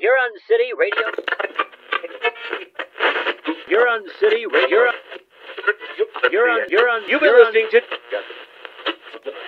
Huron 0.00 0.32
City 0.48 0.72
Radio. 0.78 1.06
Huron 3.68 4.02
City 4.18 4.46
Radio. 4.46 4.92
Huron, 6.30 6.68
Huron, 6.68 7.02
you've 7.08 7.20
been 7.20 7.36
listening 7.36 7.68
to. 7.70 7.80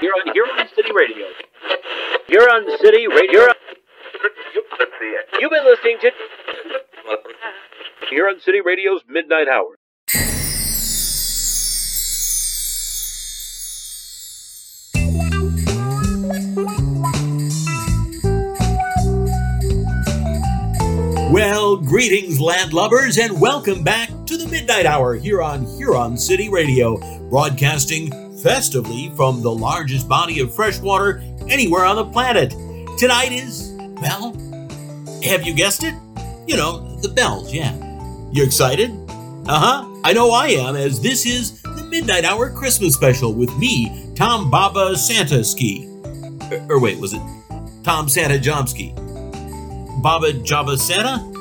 Huron, 0.01 0.33
Huron 0.33 0.69
City 0.75 0.93
Radio. 0.95 1.27
Huron 2.29 2.79
City 2.79 3.07
Radio. 3.09 3.49
You've 5.41 5.51
been 5.51 5.65
listening 5.65 5.99
to. 6.03 6.11
Huron 8.11 8.41
City 8.41 8.61
Radio's 8.61 9.03
Midnight 9.09 9.49
Hour. 9.49 9.77
Greetings, 22.03 22.41
landlubbers, 22.41 23.17
and 23.17 23.41
welcome 23.41 23.85
back 23.85 24.09
to 24.27 24.37
the 24.37 24.49
Midnight 24.49 24.87
Hour 24.87 25.15
here 25.15 25.41
on 25.41 25.65
Huron 25.77 26.19
City 26.19 26.49
Radio, 26.49 26.97
broadcasting 27.29 28.11
festively 28.39 29.13
from 29.15 29.41
the 29.41 29.53
largest 29.53 30.09
body 30.09 30.41
of 30.41 30.53
fresh 30.53 30.81
water 30.81 31.23
anywhere 31.49 31.85
on 31.85 31.95
the 31.95 32.05
planet. 32.05 32.51
Tonight 32.99 33.31
is, 33.31 33.71
well, 34.01 34.33
have 35.23 35.45
you 35.45 35.55
guessed 35.55 35.85
it? 35.85 35.95
You 36.45 36.57
know, 36.57 36.97
the 37.03 37.09
bells, 37.09 37.55
yeah. 37.55 37.73
You 38.33 38.43
excited? 38.43 38.91
Uh 39.47 39.61
huh. 39.61 40.01
I 40.03 40.13
know 40.13 40.33
I 40.33 40.49
am, 40.49 40.75
as 40.75 41.01
this 41.01 41.25
is 41.25 41.63
the 41.63 41.87
Midnight 41.89 42.25
Hour 42.25 42.51
Christmas 42.51 42.95
special 42.95 43.33
with 43.33 43.57
me, 43.59 44.13
Tom 44.17 44.51
Baba 44.51 44.97
Santa 44.97 45.45
Ski. 45.45 45.87
Or, 46.51 46.67
or 46.69 46.81
wait, 46.81 46.99
was 46.99 47.15
it 47.15 47.23
Tom 47.85 48.09
Santa 48.09 48.41
Jomsky? 48.41 48.93
Baba 50.03 50.33
Java 50.33 50.77
Santa? 50.77 51.32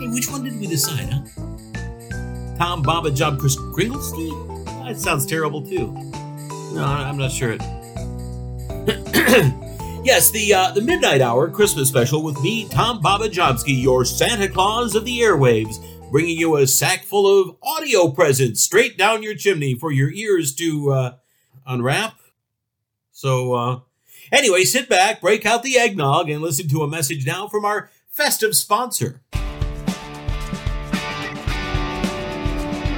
Hey, 0.00 0.08
which 0.08 0.28
one 0.30 0.42
did 0.42 0.58
we 0.58 0.66
decide, 0.66 1.08
huh? 1.08 1.20
Tom 2.58 2.82
Baba 2.82 3.10
Job 3.10 3.38
Chris 3.38 3.56
Kringlesky? 3.56 4.30
That 4.84 4.98
sounds 4.98 5.24
terrible 5.24 5.62
too. 5.62 5.92
No, 6.74 6.84
I'm 6.84 7.16
not 7.16 7.30
sure. 7.30 7.52
yes, 10.04 10.30
the 10.32 10.52
uh, 10.52 10.72
the 10.72 10.80
Midnight 10.80 11.20
Hour 11.20 11.48
Christmas 11.48 11.88
special 11.88 12.22
with 12.22 12.40
me, 12.42 12.68
Tom 12.68 13.00
Baba 13.00 13.28
your 13.66 14.04
Santa 14.04 14.48
Claus 14.48 14.96
of 14.96 15.04
the 15.04 15.20
airwaves, 15.20 15.76
bringing 16.10 16.36
you 16.36 16.56
a 16.56 16.66
sack 16.66 17.04
full 17.04 17.26
of 17.26 17.56
audio 17.62 18.08
presents 18.08 18.62
straight 18.62 18.98
down 18.98 19.22
your 19.22 19.36
chimney 19.36 19.74
for 19.74 19.92
your 19.92 20.10
ears 20.10 20.54
to 20.56 20.90
uh, 20.90 21.16
unwrap. 21.66 22.18
So, 23.12 23.54
uh, 23.54 23.80
anyway, 24.32 24.64
sit 24.64 24.88
back, 24.88 25.20
break 25.20 25.46
out 25.46 25.62
the 25.62 25.78
eggnog, 25.78 26.28
and 26.28 26.42
listen 26.42 26.68
to 26.68 26.82
a 26.82 26.88
message 26.88 27.24
now 27.24 27.46
from 27.46 27.64
our 27.64 27.90
festive 28.10 28.54
sponsor. 28.54 29.22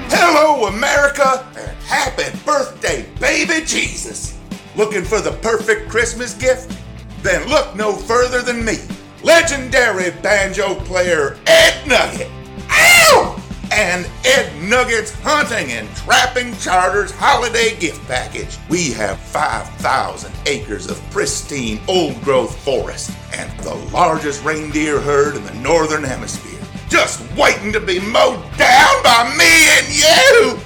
Hello, 0.08 0.66
America, 0.66 1.44
and 1.58 1.76
happy 1.78 2.30
birthday, 2.44 3.08
baby 3.18 3.64
Jesus. 3.66 4.38
Looking 4.76 5.02
for 5.02 5.20
the 5.20 5.32
perfect 5.32 5.88
Christmas 5.88 6.32
gift? 6.32 6.78
Then 7.22 7.48
look 7.48 7.74
no 7.74 7.92
further 7.92 8.40
than 8.40 8.64
me, 8.64 8.76
legendary 9.24 10.12
banjo 10.22 10.76
player 10.76 11.36
Ed 11.48 11.88
Nugget. 11.88 12.30
Ow! 12.70 13.42
And 13.72 14.08
Ed 14.24 14.52
Nugget's 14.62 15.12
Hunting 15.22 15.72
and 15.72 15.88
Trapping 15.96 16.56
Charters 16.58 17.10
Holiday 17.10 17.76
Gift 17.80 18.06
Package. 18.06 18.58
We 18.68 18.92
have 18.92 19.18
5,000 19.18 20.32
acres 20.46 20.88
of 20.88 21.02
pristine 21.10 21.80
old 21.88 22.20
growth 22.22 22.56
forest 22.62 23.10
and 23.32 23.50
the 23.60 23.74
largest 23.92 24.44
reindeer 24.44 25.00
herd 25.00 25.34
in 25.34 25.44
the 25.44 25.54
Northern 25.54 26.04
Hemisphere 26.04 26.56
just 26.88 27.20
waiting 27.36 27.72
to 27.72 27.80
be 27.80 28.00
mowed 28.00 28.42
down 28.56 29.02
by 29.02 29.34
me 29.36 29.68
and 29.70 29.88
you. 29.94 30.58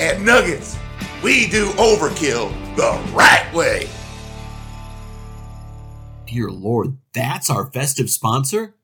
At 0.00 0.20
Nuggets, 0.20 0.78
we 1.22 1.48
do 1.48 1.70
overkill 1.72 2.50
the 2.76 3.00
right 3.12 3.52
way. 3.52 3.88
Dear 6.26 6.50
Lord, 6.50 6.98
that's 7.12 7.48
our 7.48 7.66
festive 7.72 8.10
sponsor? 8.10 8.74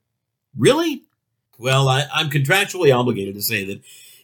Really? 0.57 1.03
Well, 1.59 1.89
I, 1.89 2.07
I'm 2.13 2.31
contractually 2.31 2.95
obligated 2.95 3.35
to 3.35 3.43
say 3.43 3.65
that 3.67 3.83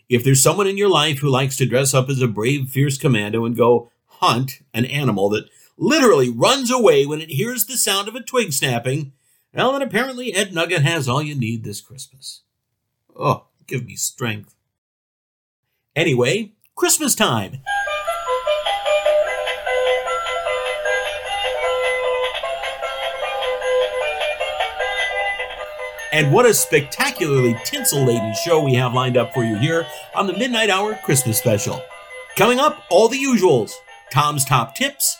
if 0.08 0.24
there's 0.24 0.42
someone 0.42 0.66
in 0.66 0.76
your 0.76 0.88
life 0.88 1.18
who 1.18 1.28
likes 1.28 1.56
to 1.58 1.66
dress 1.66 1.94
up 1.94 2.08
as 2.08 2.20
a 2.20 2.26
brave, 2.26 2.70
fierce 2.70 2.98
commando 2.98 3.44
and 3.44 3.56
go 3.56 3.90
hunt 4.06 4.60
an 4.74 4.84
animal 4.86 5.28
that 5.30 5.48
literally 5.78 6.30
runs 6.30 6.70
away 6.70 7.06
when 7.06 7.20
it 7.20 7.30
hears 7.30 7.66
the 7.66 7.76
sound 7.76 8.08
of 8.08 8.14
a 8.14 8.22
twig 8.22 8.52
snapping, 8.52 9.12
well, 9.54 9.72
then 9.72 9.82
apparently 9.82 10.34
Ed 10.34 10.54
Nugget 10.54 10.82
has 10.82 11.08
all 11.08 11.22
you 11.22 11.34
need 11.34 11.64
this 11.64 11.80
Christmas. 11.80 12.42
Oh, 13.16 13.46
give 13.66 13.84
me 13.84 13.96
strength. 13.96 14.54
Anyway, 15.96 16.52
Christmas 16.76 17.14
time. 17.14 17.62
And 26.12 26.32
what 26.32 26.44
a 26.44 26.52
spectacularly 26.52 27.56
tinsel 27.64 28.04
laden 28.04 28.34
show 28.44 28.62
we 28.62 28.74
have 28.74 28.94
lined 28.94 29.16
up 29.16 29.32
for 29.32 29.44
you 29.44 29.56
here 29.56 29.86
on 30.14 30.26
the 30.26 30.32
Midnight 30.32 30.68
Hour 30.68 30.98
Christmas 31.04 31.38
Special. 31.38 31.80
Coming 32.36 32.58
up, 32.58 32.84
all 32.90 33.08
the 33.08 33.22
usuals 33.22 33.72
Tom's 34.12 34.44
top 34.44 34.74
tips, 34.74 35.16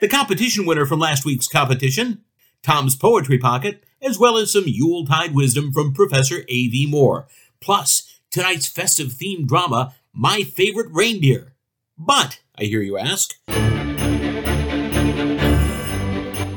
the 0.00 0.08
competition 0.08 0.66
winner 0.66 0.84
from 0.84 0.98
last 0.98 1.24
week's 1.24 1.46
competition, 1.46 2.22
Tom's 2.62 2.94
Poetry 2.94 3.38
Pocket, 3.38 3.82
as 4.00 4.20
well 4.20 4.36
as 4.36 4.52
some 4.52 4.64
Yuletide 4.66 5.34
wisdom 5.34 5.72
from 5.72 5.92
Professor 5.92 6.42
A.V. 6.48 6.86
Moore, 6.88 7.26
plus 7.60 8.20
tonight's 8.30 8.68
festive 8.68 9.08
themed 9.08 9.46
drama, 9.48 9.94
My 10.12 10.42
Favorite 10.42 10.92
Reindeer. 10.92 11.54
But, 11.98 12.40
I 12.56 12.64
hear 12.64 12.80
you 12.80 12.96
ask, 12.98 13.34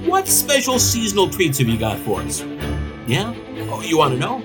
what 0.08 0.28
special 0.28 0.78
seasonal 0.78 1.28
treats 1.28 1.58
have 1.58 1.68
you 1.68 1.80
got 1.80 1.98
for 2.00 2.22
us? 2.22 2.42
Yeah? 3.08 3.34
Oh, 3.72 3.82
you 3.82 3.98
want 3.98 4.14
to 4.14 4.20
know? 4.20 4.44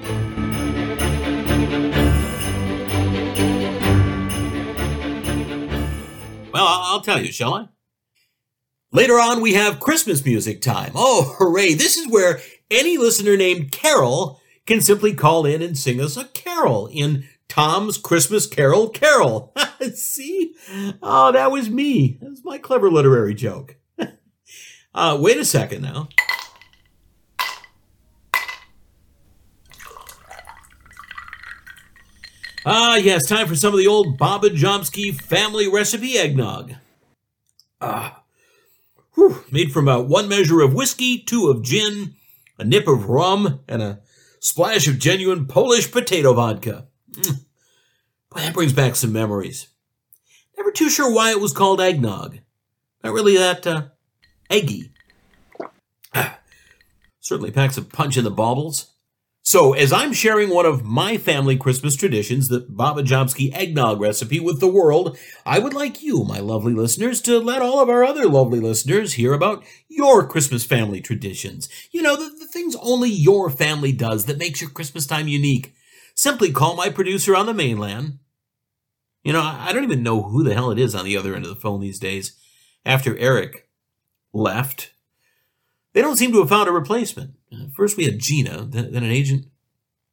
Well, 6.53 6.66
I'll 6.66 7.03
tell 7.03 7.22
you, 7.22 7.31
shall 7.31 7.53
I? 7.53 7.69
Later 8.93 9.21
on, 9.21 9.41
we 9.41 9.55
have 9.55 9.78
Christmas 9.78 10.25
music 10.25 10.61
time. 10.61 10.93
Oh, 10.97 11.34
hooray! 11.39 11.75
This 11.75 11.97
is 11.97 12.09
where 12.09 12.41
any 12.71 12.99
listener 12.99 13.37
named 13.37 13.71
Carol 13.71 14.41
can 14.67 14.81
simply 14.81 15.15
call 15.15 15.47
in 15.47 15.62
and 15.62 15.78
sing 15.78 16.01
us 16.01 16.17
a 16.17 16.25
carol 16.27 16.89
in 16.93 17.25
Tom's 17.49 17.99
Christmas 17.99 18.47
Carol 18.47 18.89
Carol. 18.89 19.55
See? 19.95 20.55
Oh, 21.03 21.33
that 21.33 21.51
was 21.51 21.71
me. 21.71 22.19
That 22.21 22.31
was 22.31 22.45
my 22.45 22.59
clever 22.59 22.91
literary 22.91 23.34
joke. 23.34 23.77
uh, 24.95 25.19
wait 25.21 25.37
a 25.37 25.45
second 25.45 25.83
now. 25.83 26.09
Ah, 32.67 32.97
yes, 32.97 33.27
time 33.27 33.47
for 33.47 33.57
some 33.57 33.72
of 33.72 33.78
the 33.78 33.87
old 33.87 34.19
Baba 34.19 34.51
Jomsky 34.51 35.19
family 35.19 35.67
recipe 35.69 36.19
eggnog. 36.19 36.75
Ah, 37.81 38.19
whew, 39.20 39.44
made 39.50 39.70
from 39.70 39.86
about 39.86 40.08
one 40.08 40.28
measure 40.28 40.62
of 40.62 40.72
whiskey, 40.72 41.19
two 41.19 41.48
of 41.48 41.62
gin, 41.62 42.14
a 42.58 42.64
nip 42.64 42.88
of 42.88 43.08
rum, 43.08 43.60
and 43.69 43.82
a 43.82 44.00
splash 44.41 44.88
of 44.88 44.98
genuine 44.98 45.47
Polish 45.47 45.92
potato 45.92 46.32
vodka. 46.32 46.86
Mm. 47.12 47.44
Boy, 48.30 48.41
that 48.41 48.54
brings 48.54 48.72
back 48.72 48.97
some 48.97 49.12
memories. 49.12 49.69
Never 50.56 50.72
too 50.72 50.88
sure 50.88 51.12
why 51.12 51.30
it 51.30 51.41
was 51.41 51.53
called 51.53 51.80
eggnog. 51.80 52.38
Not 53.04 53.12
really 53.12 53.36
that 53.36 53.66
uh, 53.66 53.88
eggy. 54.48 54.92
Ah, 56.14 56.38
certainly 57.20 57.50
packs 57.50 57.76
a 57.76 57.82
punch 57.82 58.16
in 58.16 58.25
the 58.25 58.30
baubles. 58.30 58.94
So, 59.43 59.72
as 59.72 59.91
I'm 59.91 60.13
sharing 60.13 60.51
one 60.51 60.66
of 60.66 60.84
my 60.84 61.16
family 61.16 61.57
Christmas 61.57 61.97
traditions, 61.97 62.48
the 62.48 62.60
Baba 62.69 63.03
Jomsky 63.03 63.51
eggnog 63.54 63.98
recipe 63.98 64.39
with 64.39 64.60
the 64.60 64.69
world, 64.69 65.16
I 65.47 65.59
would 65.59 65.72
like 65.72 66.03
you, 66.03 66.25
my 66.25 66.41
lovely 66.41 66.75
listeners, 66.75 67.22
to 67.22 67.39
let 67.39 67.63
all 67.63 67.81
of 67.81 67.89
our 67.89 68.04
other 68.04 68.27
lovely 68.27 68.60
listeners 68.60 69.15
hear 69.15 69.33
about 69.33 69.65
your 69.89 70.27
Christmas 70.27 70.65
family 70.65 71.01
traditions. 71.01 71.71
You 71.91 72.03
know, 72.03 72.16
the, 72.16 72.28
the 72.39 72.47
things 72.47 72.77
only 72.83 73.09
your 73.09 73.48
family 73.48 73.92
does 73.92 74.27
that 74.27 74.39
makes 74.39 74.60
your 74.60 74.71
Christmas 74.71 75.07
time 75.07 75.27
unique. 75.27 75.75
Simply 76.15 76.53
call 76.53 76.77
my 76.77 76.91
producer 76.91 77.34
on 77.34 77.47
the 77.47 77.54
mainland. 77.54 78.19
You 79.25 79.33
know, 79.33 79.41
I, 79.41 79.69
I 79.69 79.72
don't 79.72 79.84
even 79.84 80.03
know 80.03 80.22
who 80.22 80.45
the 80.45 80.54
hell 80.54 80.71
it 80.71 80.78
is 80.78 80.95
on 80.95 81.07
the 81.07 81.16
other 81.16 81.34
end 81.34 81.47
of 81.47 81.54
the 81.54 81.60
phone 81.60 81.81
these 81.81 81.98
days. 81.98 82.39
After 82.84 83.16
Eric 83.16 83.69
left, 84.34 84.93
they 85.95 86.03
don't 86.03 86.16
seem 86.16 86.31
to 86.33 86.41
have 86.41 86.51
found 86.51 86.69
a 86.69 86.72
replacement. 86.72 87.33
First, 87.74 87.97
we 87.97 88.04
had 88.04 88.18
Gina, 88.18 88.64
then, 88.64 88.92
then 88.92 89.02
an 89.02 89.10
agent. 89.10 89.47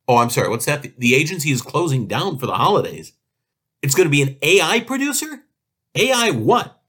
Oh, 0.08 0.18
I'm 0.18 0.30
sorry. 0.30 0.50
What's 0.50 0.66
that? 0.66 0.86
The, 0.98 1.16
agency 1.16 1.52
is 1.52 1.62
closing 1.62 2.08
down 2.08 2.38
for 2.38 2.46
the 2.46 2.54
holidays. 2.54 3.14
It's 3.82 3.96
going 3.96 4.08
to 4.08 4.12
be 4.12 4.22
an 4.22 4.38
AI 4.42 4.80
producer? 4.80 5.44
AI 5.96 6.32
what? 6.32 6.82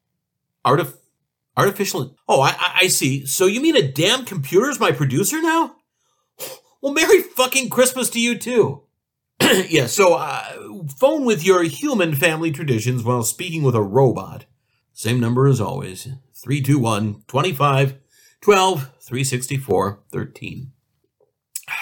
Artif- 0.64 0.96
artificial. 1.56 2.16
Oh, 2.28 2.40
I, 2.40 2.56
I 2.82 2.86
see. 2.88 3.26
So 3.26 3.46
you 3.46 3.60
mean 3.60 3.76
a 3.76 3.90
damn 3.90 4.24
computer 4.24 4.70
is 4.70 4.80
my 4.80 4.92
producer 4.92 5.42
now? 5.42 5.76
Well, 6.80 6.94
Merry 6.94 7.22
fucking 7.22 7.70
Christmas 7.70 8.08
to 8.10 8.20
you 8.20 8.38
too. 8.38 8.82
yeah, 9.68 9.86
so 9.86 10.14
uh, 10.14 10.44
phone 10.96 11.24
with 11.24 11.44
your 11.44 11.62
human 11.64 12.14
family 12.14 12.52
traditions 12.52 13.02
while 13.02 13.22
speaking 13.22 13.62
with 13.62 13.74
a 13.74 13.82
robot. 13.82 14.44
Same 14.92 15.20
number 15.20 15.46
as 15.46 15.60
always 15.60 16.08
321 16.34 17.22
25 17.26 17.94
12 18.42 18.90
364 19.00 20.00
13. 20.12 20.72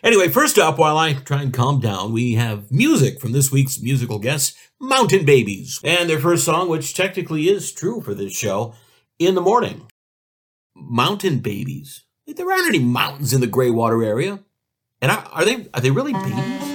Anyway, 0.00 0.28
first 0.28 0.60
up, 0.60 0.78
while 0.78 0.96
I 0.96 1.12
try 1.12 1.42
and 1.42 1.52
calm 1.52 1.80
down, 1.80 2.12
we 2.12 2.34
have 2.34 2.70
music 2.70 3.20
from 3.20 3.32
this 3.32 3.50
week's 3.50 3.82
musical 3.82 4.20
guests, 4.20 4.56
Mountain 4.80 5.24
Babies, 5.24 5.80
and 5.82 6.08
their 6.08 6.20
first 6.20 6.44
song, 6.44 6.68
which 6.68 6.94
technically 6.94 7.48
is 7.48 7.72
true 7.72 8.00
for 8.00 8.14
this 8.14 8.32
show, 8.32 8.74
In 9.18 9.34
the 9.34 9.40
Morning. 9.40 9.88
Mountain 10.76 11.40
Babies. 11.40 12.04
There 12.28 12.48
aren't 12.48 12.68
any 12.68 12.78
mountains 12.78 13.32
in 13.32 13.40
the 13.40 13.48
Graywater 13.48 14.06
area. 14.06 14.38
And 15.00 15.10
are, 15.10 15.24
are 15.32 15.44
they 15.44 15.68
are 15.74 15.80
they 15.80 15.90
really 15.90 16.12
babies? 16.12 16.68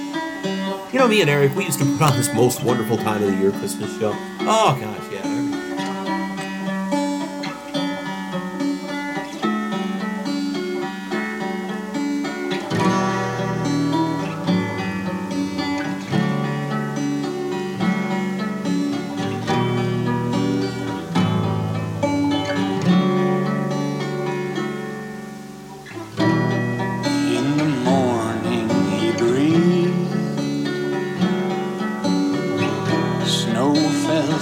You 0.92 0.98
know, 0.98 1.08
me 1.08 1.20
and 1.20 1.30
Eric, 1.30 1.54
we 1.56 1.64
used 1.64 1.78
to 1.78 1.84
put 1.84 2.02
on 2.02 2.16
this 2.16 2.32
most 2.34 2.62
wonderful 2.62 2.96
time 2.98 3.22
of 3.22 3.30
the 3.30 3.36
year 3.38 3.50
Christmas 3.52 3.98
show. 3.98 4.12
Oh 4.40 4.76
gosh, 4.80 5.12
yeah. 5.12 5.33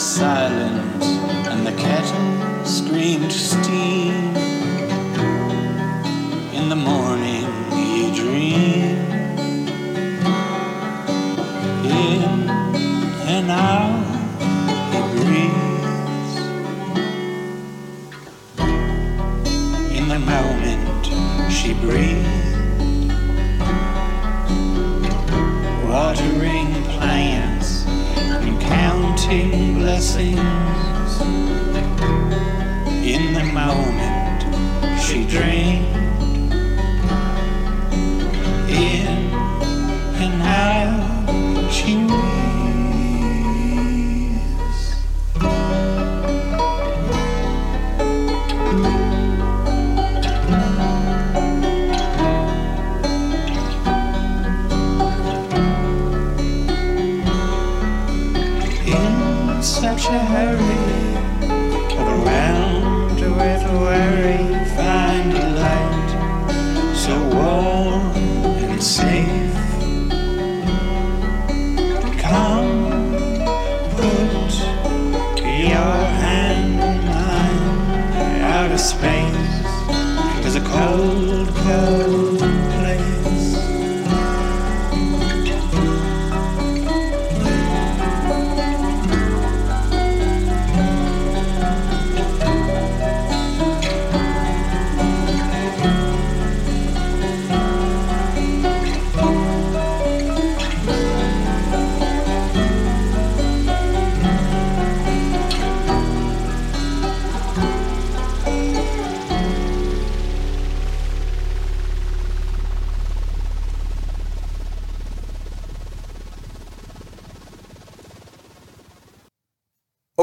Silent 0.02 1.04
and 1.46 1.64
the 1.64 1.70
kettle 1.81 2.64
screamed 2.64 3.31
steam. 3.31 3.71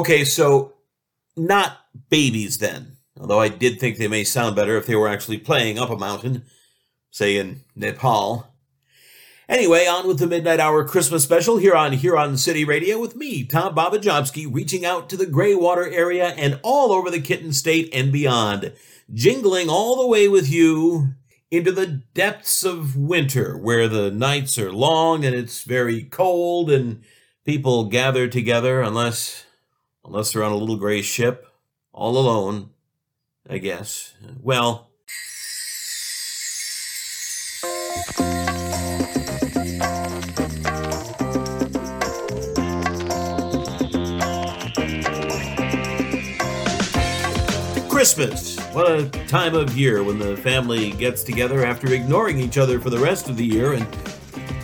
Okay, 0.09 0.25
so 0.25 0.73
not 1.37 1.81
babies 2.09 2.57
then. 2.57 2.97
Although 3.19 3.39
I 3.39 3.47
did 3.47 3.79
think 3.79 3.97
they 3.97 4.07
may 4.07 4.23
sound 4.23 4.55
better 4.55 4.75
if 4.75 4.87
they 4.87 4.95
were 4.95 5.07
actually 5.07 5.37
playing 5.37 5.77
up 5.77 5.91
a 5.91 5.95
mountain, 5.95 6.45
say 7.11 7.37
in 7.37 7.61
Nepal. 7.75 8.51
Anyway, 9.47 9.85
on 9.85 10.07
with 10.07 10.17
the 10.17 10.25
Midnight 10.25 10.59
Hour 10.59 10.83
Christmas 10.83 11.21
special 11.21 11.57
here 11.57 11.75
on 11.75 11.93
Huron 11.93 12.37
City 12.37 12.65
Radio 12.65 12.97
with 12.97 13.15
me, 13.15 13.43
Tom 13.43 13.75
Babajomsky, 13.75 14.51
reaching 14.51 14.83
out 14.83 15.09
to 15.09 15.15
the 15.15 15.27
Graywater 15.27 15.93
area 15.93 16.29
and 16.29 16.59
all 16.63 16.91
over 16.91 17.11
the 17.11 17.21
Kitten 17.21 17.53
State 17.53 17.87
and 17.93 18.11
beyond, 18.11 18.73
jingling 19.13 19.69
all 19.69 19.95
the 20.01 20.07
way 20.07 20.27
with 20.27 20.49
you 20.49 21.09
into 21.51 21.71
the 21.71 21.85
depths 21.85 22.63
of 22.63 22.97
winter 22.97 23.55
where 23.55 23.87
the 23.87 24.09
nights 24.09 24.57
are 24.57 24.73
long 24.73 25.23
and 25.23 25.35
it's 25.35 25.61
very 25.61 26.01
cold 26.01 26.71
and 26.71 27.03
people 27.45 27.83
gather 27.83 28.27
together 28.27 28.81
unless 28.81 29.45
unless 30.05 30.31
they're 30.31 30.43
on 30.43 30.51
a 30.51 30.57
little 30.57 30.77
gray 30.77 31.01
ship 31.01 31.47
all 31.91 32.17
alone 32.17 32.69
i 33.49 33.57
guess 33.57 34.13
well 34.41 34.89
Christmas. 47.99 48.57
What 48.71 48.89
a 48.89 49.09
time 49.27 49.53
of 49.55 49.77
year 49.77 50.03
when 50.03 50.19
the 50.19 50.37
family 50.37 50.91
gets 50.91 51.21
together 51.21 51.65
after 51.65 51.93
ignoring 51.93 52.39
each 52.39 52.57
other 52.57 52.79
for 52.79 52.89
the 52.89 52.97
rest 52.97 53.27
of 53.27 53.35
the 53.35 53.45
year 53.45 53.73
and 53.73 53.85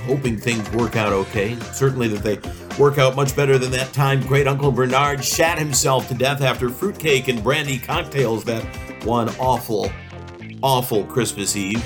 hoping 0.05 0.37
things 0.37 0.69
work 0.71 0.95
out 0.95 1.11
okay. 1.11 1.55
Certainly 1.73 2.09
that 2.09 2.23
they 2.23 2.77
work 2.79 2.97
out 2.97 3.15
much 3.15 3.35
better 3.35 3.57
than 3.57 3.71
that 3.71 3.93
time 3.93 4.21
great 4.21 4.47
Uncle 4.47 4.71
Bernard 4.71 5.23
shat 5.23 5.57
himself 5.57 6.07
to 6.07 6.13
death 6.13 6.41
after 6.41 6.69
fruitcake 6.69 7.27
and 7.27 7.43
brandy 7.43 7.77
cocktails 7.77 8.43
that 8.45 8.63
one 9.05 9.29
awful, 9.37 9.91
awful 10.61 11.03
Christmas 11.05 11.55
Eve. 11.55 11.83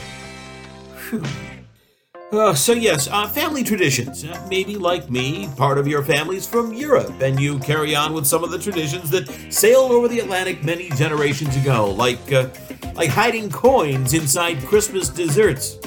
Uh, 2.31 2.53
so 2.53 2.73
yes, 2.73 3.07
uh, 3.07 3.27
family 3.27 3.63
traditions. 3.63 4.23
Uh, 4.23 4.47
maybe 4.51 4.75
like 4.75 5.09
me, 5.09 5.49
part 5.57 5.79
of 5.79 5.87
your 5.87 6.03
family's 6.03 6.45
from 6.45 6.71
Europe, 6.71 7.11
and 7.21 7.39
you 7.39 7.57
carry 7.57 7.95
on 7.95 8.13
with 8.13 8.27
some 8.27 8.43
of 8.43 8.51
the 8.51 8.59
traditions 8.59 9.09
that 9.09 9.27
sailed 9.51 9.91
over 9.91 10.07
the 10.07 10.19
Atlantic 10.19 10.63
many 10.63 10.91
generations 10.91 11.55
ago, 11.57 11.89
like 11.89 12.31
uh, 12.31 12.47
like 12.93 13.09
hiding 13.09 13.49
coins 13.49 14.13
inside 14.13 14.63
Christmas 14.67 15.09
desserts. 15.09 15.79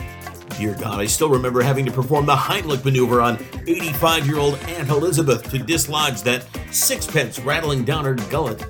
Dear 0.59 0.75
God, 0.75 1.00
I 1.00 1.06
still 1.06 1.30
remember 1.30 1.62
having 1.62 1.85
to 1.87 1.92
perform 1.92 2.26
the 2.26 2.37
Heimlich 2.37 2.85
maneuver 2.85 3.21
on 3.21 3.37
85-year-old 3.37 4.54
Aunt 4.68 4.90
Elizabeth 4.90 5.50
to 5.50 5.59
dislodge 5.59 6.23
that 6.23 6.47
sixpence 6.71 7.38
rattling 7.38 7.85
down 7.85 8.04
her 8.04 8.14
gullet. 8.14 8.62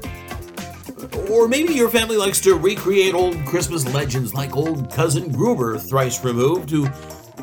Or 1.29 1.49
maybe 1.49 1.75
your 1.75 1.89
family 1.89 2.17
likes 2.17 2.41
to 2.43 2.55
recreate 2.55 3.15
old 3.15 3.45
Christmas 3.47 3.93
legends 3.93 4.33
like 4.33 4.57
old 4.57 4.91
cousin 4.93 5.31
Gruber, 5.33 5.79
thrice 5.79 6.25
removed, 6.25 6.71
who 6.71 6.89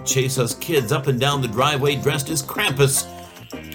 chase 0.05 0.37
us 0.37 0.55
kids 0.55 0.91
up 0.91 1.07
and 1.07 1.19
down 1.19 1.41
the 1.41 1.47
driveway 1.47 1.95
dressed 1.95 2.29
as 2.29 2.41
Krampus, 2.41 3.07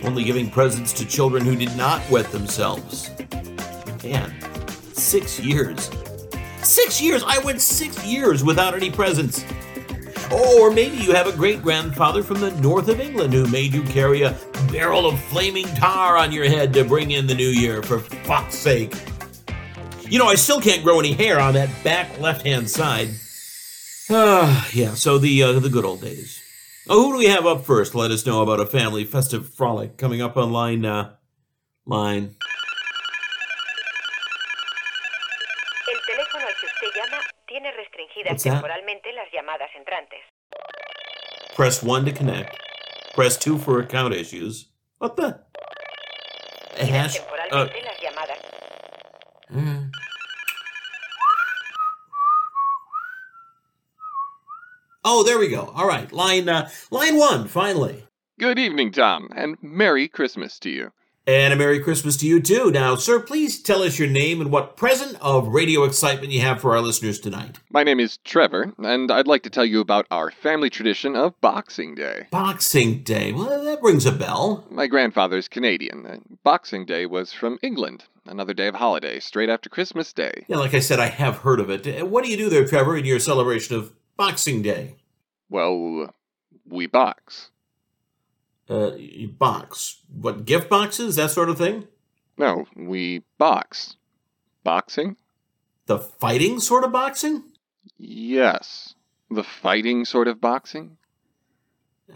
only 0.05 0.25
giving 0.25 0.51
presents 0.51 0.93
to 0.95 1.07
children 1.07 1.45
who 1.45 1.57
did 1.57 1.77
not 1.77 2.09
wet 2.11 2.31
themselves. 2.33 3.11
Man, 4.03 4.33
six 4.93 5.39
years. 5.39 5.91
Six 6.63 7.01
years! 7.01 7.23
I 7.27 7.39
went 7.41 7.61
six 7.61 8.05
years 8.05 8.43
without 8.43 8.75
any 8.75 8.91
presents. 8.91 9.45
Or 10.33 10.71
maybe 10.71 10.97
you 10.97 11.13
have 11.13 11.27
a 11.27 11.33
great 11.33 11.63
grandfather 11.63 12.23
from 12.23 12.41
the 12.41 12.51
north 12.61 12.89
of 12.89 13.01
England 13.01 13.33
who 13.33 13.47
made 13.49 13.73
you 13.73 13.83
carry 13.83 14.23
a 14.23 14.37
barrel 14.73 15.07
of 15.07 15.21
flaming 15.25 15.67
tar 15.75 16.17
on 16.17 16.33
your 16.33 16.45
head 16.45 16.73
to 16.75 16.85
bring 16.85 17.13
in 17.13 17.27
the 17.27 17.35
new 17.35 17.49
year, 17.49 17.83
for 17.83 18.01
fuck's 18.01 18.57
sake. 18.57 18.95
You 20.09 20.19
know, 20.19 20.27
I 20.27 20.35
still 20.35 20.61
can't 20.61 20.83
grow 20.83 20.99
any 21.01 21.13
hair 21.13 21.41
on 21.41 21.55
that 21.55 21.71
back 21.85 22.19
left 22.21 22.47
hand 22.47 22.69
side. 22.69 23.11
Ah, 24.11 24.69
yeah, 24.73 24.95
so 24.95 25.19
the, 25.19 25.43
uh, 25.43 25.53
the 25.61 25.71
good 25.71 25.85
old 25.85 26.01
days. 26.01 26.41
Oh, 26.89 27.05
who 27.05 27.13
do 27.13 27.19
we 27.19 27.27
have 27.27 27.47
up 27.47 27.65
first? 27.65 27.95
Let 27.95 28.11
us 28.11 28.27
know 28.27 28.43
about 28.43 28.61
a 28.61 28.67
family 28.67 29.05
festive 29.05 29.49
frolic 29.49 29.97
coming 29.97 30.21
up 30.21 30.37
on 30.37 30.53
line, 30.53 30.85
uh, 30.85 31.15
line. 31.87 32.37
Restringidas 38.35 38.45
What's 38.45 38.45
that? 38.45 38.63
temporalmente 38.63 39.13
las 39.13 39.29
llamadas 39.33 39.71
entrantes. 39.77 40.21
Press 41.55 41.83
1 41.83 42.05
to 42.07 42.13
connect. 42.13 42.57
Press 43.15 43.37
2 43.39 43.59
for 43.59 43.81
account 43.81 44.15
issues. 44.15 44.67
What 44.99 45.17
the? 45.17 45.41
Hash? 46.79 47.19
Uh, 47.53 47.69
las 47.85 48.01
llamadas. 48.03 48.39
mm. 49.53 49.91
Oh, 55.07 55.23
there 55.23 55.39
we 55.39 55.49
go. 55.49 55.71
All 55.77 55.87
right, 55.87 56.11
line 56.13 56.49
uh, 56.49 56.71
line 56.91 57.19
one, 57.19 57.47
finally. 57.47 58.05
Good 58.41 58.59
evening, 58.59 58.91
Tom, 58.91 59.29
and 59.37 59.57
Merry 59.63 60.09
Christmas 60.09 60.59
to 60.61 60.71
you. 60.71 60.93
And 61.27 61.55
a 61.55 61.57
Merry 61.57 61.81
Christmas 61.81 62.19
to 62.19 62.27
you 62.27 62.39
too. 62.39 62.71
Now, 62.71 62.97
sir, 62.97 63.19
please 63.19 63.59
tell 63.63 63.83
us 63.83 63.99
your 63.99 64.09
name 64.09 64.43
and 64.43 64.53
what 64.53 64.77
present 64.77 65.17
of 65.23 65.49
radio 65.49 65.85
excitement 65.85 66.33
you 66.35 66.41
have 66.43 66.61
for 66.61 66.73
our 66.77 66.83
listeners 66.83 67.19
tonight. 67.19 67.59
My 67.71 67.83
name 67.83 67.99
is 67.99 68.19
Trevor, 68.25 68.75
and 68.77 69.11
I'd 69.11 69.27
like 69.27 69.43
to 69.45 69.51
tell 69.51 69.65
you 69.65 69.81
about 69.81 70.07
our 70.11 70.31
family 70.31 70.69
tradition 70.69 71.17
of 71.17 71.41
Boxing 71.41 71.95
Day. 71.95 72.27
Boxing 72.31 73.03
Day. 73.03 73.33
Well, 73.33 73.65
that 73.65 73.81
rings 73.83 74.05
a 74.05 74.13
bell. 74.13 74.67
My 74.71 74.87
grandfather's 74.87 75.49
Canadian. 75.49 76.39
Boxing 76.43 76.85
Day 76.85 77.07
was 77.07 77.33
from 77.33 77.59
England, 77.63 78.05
another 78.27 78.53
day 78.53 78.67
of 78.67 78.75
holiday, 78.75 79.19
straight 79.19 79.49
after 79.49 79.71
Christmas 79.71 80.13
Day. 80.13 80.45
Yeah, 80.47 80.59
like 80.59 80.75
I 80.75 80.81
said, 80.81 81.01
I 81.01 81.07
have 81.07 81.39
heard 81.39 81.59
of 81.59 81.71
it. 81.71 81.87
Uh, 82.03 82.05
What 82.05 82.25
do 82.25 82.31
you 82.31 82.37
do 82.37 82.51
there, 82.51 82.67
Trevor, 82.67 82.99
in 82.99 83.07
your 83.07 83.19
celebration 83.19 83.77
of 83.77 83.93
Boxing 84.19 84.61
Day? 84.61 84.97
Well, 85.49 86.13
we 86.69 86.87
box. 86.87 87.51
Uh, 88.69 88.93
box. 89.39 90.01
What, 90.13 90.45
gift 90.45 90.69
boxes? 90.71 91.17
That 91.17 91.31
sort 91.31 91.49
of 91.51 91.59
thing? 91.59 91.87
No, 92.39 92.67
we 92.77 93.23
box. 93.39 93.97
Boxing? 94.63 95.17
The 95.87 95.99
fighting 95.99 96.61
sort 96.61 96.85
of 96.85 96.93
boxing? 96.93 97.45
Yes. 97.99 98.95
The 99.31 99.45
fighting 99.45 100.05
sort 100.05 100.29
of 100.29 100.41
boxing? 100.41 100.97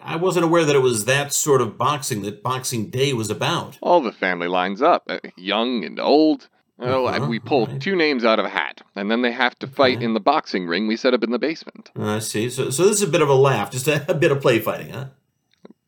I 0.02 0.16
wasn't 0.16 0.44
aware 0.44 0.64
that 0.64 0.76
it 0.76 0.80
was 0.82 1.04
that 1.06 1.32
sort 1.32 1.60
of 1.62 1.78
boxing 1.78 2.22
that 2.22 2.42
Boxing 2.42 2.90
Day 2.90 3.12
was 3.14 3.30
about. 3.30 3.78
All 3.80 4.00
the 4.02 4.12
family 4.12 4.46
lines 4.48 4.82
up, 4.82 5.04
uh, 5.08 5.18
young 5.36 5.84
and 5.84 5.98
old. 5.98 6.48
Oh, 6.80 7.06
Uh-huh, 7.06 7.16
and 7.22 7.28
we 7.30 7.38
pull 7.40 7.66
right. 7.66 7.80
two 7.80 7.96
names 7.96 8.24
out 8.24 8.38
of 8.38 8.44
a 8.44 8.48
hat, 8.50 8.82
and 8.94 9.10
then 9.10 9.22
they 9.22 9.32
have 9.32 9.58
to 9.60 9.66
fight 9.66 9.96
Okay. 9.96 10.04
in 10.04 10.14
the 10.14 10.20
boxing 10.20 10.66
ring 10.66 10.86
we 10.86 10.96
set 10.96 11.12
up 11.14 11.24
in 11.24 11.30
the 11.32 11.38
basement. 11.38 11.90
I 11.98 12.18
see. 12.20 12.48
So, 12.50 12.70
so 12.70 12.84
this 12.84 12.96
is 12.96 13.08
a 13.08 13.10
bit 13.10 13.22
of 13.22 13.28
a 13.28 13.34
laugh, 13.34 13.70
just 13.70 13.88
a, 13.88 14.04
a 14.10 14.14
bit 14.14 14.30
of 14.30 14.40
play 14.40 14.58
fighting, 14.60 14.90
huh? 14.90 15.06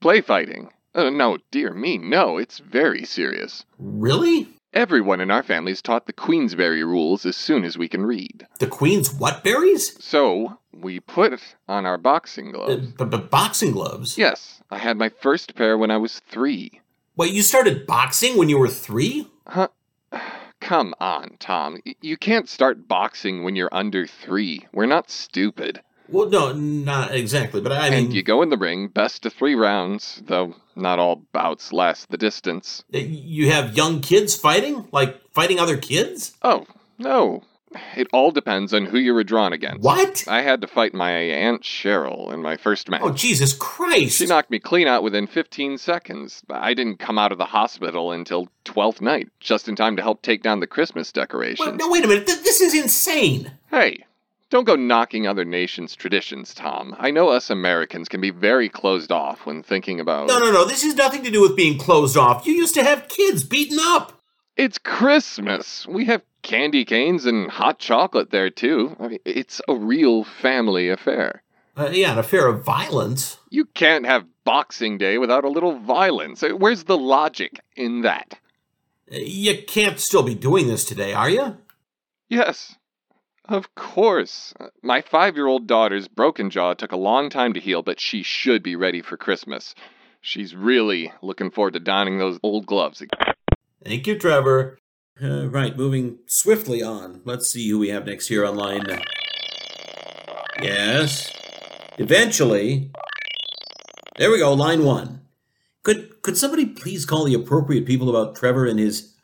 Play 0.00 0.20
fighting? 0.22 0.70
Uh, 0.94 1.10
no, 1.10 1.38
dear 1.50 1.72
me, 1.74 1.98
no, 1.98 2.38
it's 2.38 2.58
very 2.58 3.04
serious. 3.04 3.64
Really? 3.78 4.48
Everyone 4.72 5.20
in 5.20 5.30
our 5.30 5.42
family's 5.42 5.82
taught 5.82 6.06
the 6.06 6.12
Queensberry 6.12 6.82
rules 6.84 7.26
as 7.26 7.36
soon 7.36 7.64
as 7.64 7.76
we 7.76 7.88
can 7.88 8.06
read. 8.06 8.46
The 8.60 8.66
Queen's 8.66 9.12
what 9.12 9.44
berries? 9.44 10.02
So, 10.02 10.58
we 10.72 11.00
put 11.00 11.38
on 11.68 11.84
our 11.86 11.98
boxing 11.98 12.48
Uh, 12.48 12.52
gloves. 12.52 12.86
b- 12.92 13.04
b- 13.04 13.16
boxing 13.30 13.72
gloves? 13.72 14.16
Yes, 14.16 14.62
I 14.70 14.78
had 14.78 14.96
my 14.96 15.10
first 15.10 15.54
pair 15.54 15.76
when 15.76 15.90
I 15.90 15.96
was 15.98 16.20
three. 16.20 16.80
Wait, 17.16 17.32
you 17.32 17.42
started 17.42 17.86
boxing 17.86 18.38
when 18.38 18.48
you 18.48 18.58
were 18.58 18.68
three? 18.68 19.28
Huh? 19.46 19.68
Come 20.60 20.94
on, 21.00 21.36
Tom. 21.40 21.78
You 22.00 22.16
can't 22.16 22.48
start 22.48 22.86
boxing 22.88 23.42
when 23.42 23.56
you're 23.56 23.72
under 23.72 24.06
three. 24.06 24.66
We're 24.72 24.86
not 24.86 25.10
stupid. 25.10 25.80
Well, 26.10 26.28
no, 26.28 26.52
not 26.52 27.14
exactly, 27.14 27.60
but 27.60 27.72
I 27.72 27.90
mean, 27.90 28.04
and 28.06 28.12
you 28.14 28.22
go 28.22 28.42
in 28.42 28.50
the 28.50 28.56
ring, 28.58 28.88
best 28.88 29.26
of 29.26 29.32
three 29.32 29.54
rounds, 29.54 30.22
though 30.26 30.54
not 30.76 30.98
all 30.98 31.16
bouts 31.32 31.72
last 31.72 32.08
the 32.10 32.16
distance. 32.18 32.82
uh, 32.94 32.98
you 32.98 33.50
have 33.50 33.76
young 33.76 34.00
kids 34.00 34.34
fighting? 34.34 34.88
Like 34.92 35.20
fighting 35.32 35.58
other 35.58 35.76
kids? 35.76 36.36
Oh, 36.42 36.66
no. 36.98 37.42
It 37.96 38.08
all 38.12 38.32
depends 38.32 38.74
on 38.74 38.86
who 38.86 38.98
you 38.98 39.14
were 39.14 39.22
drawn 39.22 39.52
against. 39.52 39.84
What? 39.84 40.24
I 40.26 40.42
had 40.42 40.60
to 40.62 40.66
fight 40.66 40.92
my 40.92 41.12
Aunt 41.12 41.62
Cheryl 41.62 42.32
in 42.34 42.42
my 42.42 42.56
first 42.56 42.88
match. 42.90 43.00
Oh, 43.04 43.12
Jesus 43.12 43.52
Christ! 43.52 44.18
She 44.18 44.26
knocked 44.26 44.50
me 44.50 44.58
clean 44.58 44.88
out 44.88 45.04
within 45.04 45.28
15 45.28 45.78
seconds. 45.78 46.42
I 46.50 46.74
didn't 46.74 46.98
come 46.98 47.16
out 47.16 47.30
of 47.30 47.38
the 47.38 47.44
hospital 47.44 48.10
until 48.10 48.48
12th 48.64 49.00
night, 49.00 49.28
just 49.38 49.68
in 49.68 49.76
time 49.76 49.94
to 49.94 50.02
help 50.02 50.20
take 50.20 50.42
down 50.42 50.58
the 50.58 50.66
Christmas 50.66 51.12
decorations. 51.12 51.68
Wait, 51.68 51.76
no, 51.76 51.88
wait 51.88 52.04
a 52.04 52.08
minute. 52.08 52.26
Th- 52.26 52.40
this 52.42 52.60
is 52.60 52.74
insane. 52.74 53.52
Hey, 53.70 54.04
don't 54.50 54.64
go 54.64 54.76
knocking 54.76 55.26
other 55.26 55.44
nations' 55.44 55.94
traditions, 55.96 56.52
Tom. 56.54 56.94
I 56.98 57.10
know 57.10 57.28
us 57.28 57.50
Americans 57.50 58.08
can 58.08 58.20
be 58.20 58.30
very 58.30 58.68
closed 58.68 59.10
off 59.12 59.46
when 59.46 59.62
thinking 59.62 60.00
about. 60.00 60.28
No, 60.28 60.38
no, 60.38 60.50
no. 60.52 60.64
This 60.64 60.82
has 60.82 60.94
nothing 60.96 61.22
to 61.24 61.30
do 61.30 61.40
with 61.40 61.56
being 61.56 61.78
closed 61.78 62.16
off. 62.16 62.46
You 62.46 62.52
used 62.54 62.74
to 62.74 62.82
have 62.82 63.08
kids 63.08 63.44
beaten 63.44 63.78
up. 63.80 64.20
It's 64.56 64.76
Christmas. 64.78 65.86
We 65.86 66.04
have 66.06 66.22
candy 66.42 66.84
canes 66.84 67.24
and 67.24 67.50
hot 67.50 67.78
chocolate 67.78 68.30
there, 68.30 68.50
too. 68.50 68.96
I 69.00 69.08
mean, 69.08 69.18
it's 69.24 69.60
a 69.68 69.74
real 69.74 70.24
family 70.24 70.88
affair. 70.90 71.42
Uh, 71.76 71.88
yeah, 71.92 72.12
an 72.12 72.18
affair 72.18 72.46
of 72.48 72.64
violence. 72.64 73.38
You 73.48 73.64
can't 73.64 74.04
have 74.04 74.26
Boxing 74.44 74.98
Day 74.98 75.16
without 75.18 75.44
a 75.44 75.48
little 75.48 75.78
violence. 75.78 76.42
Uh, 76.42 76.50
Where's 76.50 76.84
the 76.84 76.98
logic 76.98 77.60
in 77.76 78.02
that? 78.02 78.38
Uh, 79.10 79.16
You 79.18 79.62
can't 79.62 80.00
still 80.00 80.24
be 80.24 80.34
doing 80.34 80.66
this 80.66 80.84
today, 80.84 81.12
are 81.14 81.30
you? 81.30 81.56
Yes, 82.28 82.76
of 83.50 83.74
course. 83.74 84.54
Uh, 84.58 84.68
My 84.82 85.02
five 85.02 85.36
year 85.36 85.46
old 85.46 85.66
daughter's 85.66 86.08
broken 86.08 86.50
jaw 86.50 86.74
took 86.74 86.92
a 86.92 86.96
long 86.96 87.30
time 87.30 87.52
to 87.54 87.60
heal, 87.60 87.82
but 87.82 88.00
she 88.00 88.22
should 88.22 88.62
be 88.62 88.76
ready 88.76 89.02
for 89.02 89.16
Christmas. 89.16 89.74
She's 90.20 90.54
really 90.54 91.12
looking 91.22 91.50
forward 91.50 91.74
to 91.74 91.80
donning 91.80 92.18
those 92.18 92.38
old 92.42 92.66
gloves 92.66 93.00
again. 93.00 93.34
Thank 93.84 94.06
you, 94.06 94.18
Trevor. 94.18 94.78
Uh, 95.22 95.48
right, 95.48 95.76
moving 95.76 96.18
swiftly 96.26 96.82
on. 96.82 97.20
Let's 97.24 97.50
see 97.50 97.68
who 97.68 97.78
we 97.78 97.88
have 97.90 98.06
next 98.06 98.28
here 98.28 98.44
online. 98.44 98.84
Yes. 100.62 101.32
Eventually. 101.98 102.90
There 104.16 104.30
we 104.30 104.38
go, 104.38 104.52
line 104.52 104.84
one. 104.84 105.22
Could 105.82 106.22
could 106.22 106.36
somebody 106.36 106.66
please 106.66 107.06
call 107.06 107.24
the 107.24 107.34
appropriate 107.34 107.86
people 107.86 108.10
about 108.10 108.36
Trevor 108.36 108.66
and 108.66 108.78
his 108.78 109.14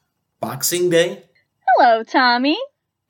Boxing 0.41 0.89
Day? 0.89 1.25
Hello, 1.77 2.03
Tommy. 2.03 2.59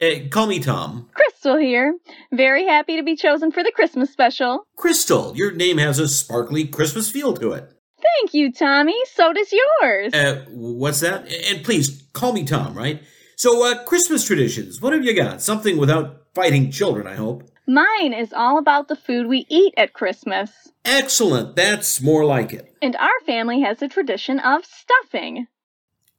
Eh, 0.00 0.28
call 0.28 0.46
me 0.46 0.58
Tom. 0.58 1.08
Crystal 1.14 1.56
here. 1.56 1.94
Very 2.32 2.66
happy 2.66 2.96
to 2.96 3.02
be 3.02 3.16
chosen 3.16 3.50
for 3.50 3.62
the 3.62 3.72
Christmas 3.74 4.10
special. 4.10 4.66
Crystal, 4.76 5.34
your 5.34 5.52
name 5.52 5.78
has 5.78 5.98
a 5.98 6.06
sparkly 6.06 6.66
Christmas 6.66 7.10
feel 7.10 7.32
to 7.34 7.52
it. 7.52 7.72
Thank 8.02 8.34
you, 8.34 8.52
Tommy. 8.52 8.96
So 9.14 9.32
does 9.32 9.52
yours. 9.52 10.12
Uh, 10.12 10.44
what's 10.50 11.00
that? 11.00 11.32
And 11.50 11.64
please 11.64 12.04
call 12.12 12.32
me 12.34 12.44
Tom, 12.44 12.74
right? 12.74 13.02
So, 13.36 13.70
uh, 13.70 13.84
Christmas 13.84 14.24
traditions. 14.24 14.80
What 14.80 14.92
have 14.92 15.04
you 15.04 15.14
got? 15.14 15.42
Something 15.42 15.76
without 15.78 16.26
fighting 16.34 16.70
children, 16.70 17.06
I 17.06 17.14
hope. 17.14 17.44
Mine 17.66 18.12
is 18.12 18.32
all 18.32 18.58
about 18.58 18.88
the 18.88 18.96
food 18.96 19.26
we 19.26 19.46
eat 19.48 19.74
at 19.76 19.92
Christmas. 19.92 20.50
Excellent. 20.84 21.56
That's 21.56 22.00
more 22.00 22.24
like 22.24 22.52
it. 22.52 22.72
And 22.80 22.94
our 22.96 23.20
family 23.26 23.60
has 23.62 23.82
a 23.82 23.88
tradition 23.88 24.38
of 24.38 24.64
stuffing. 24.64 25.46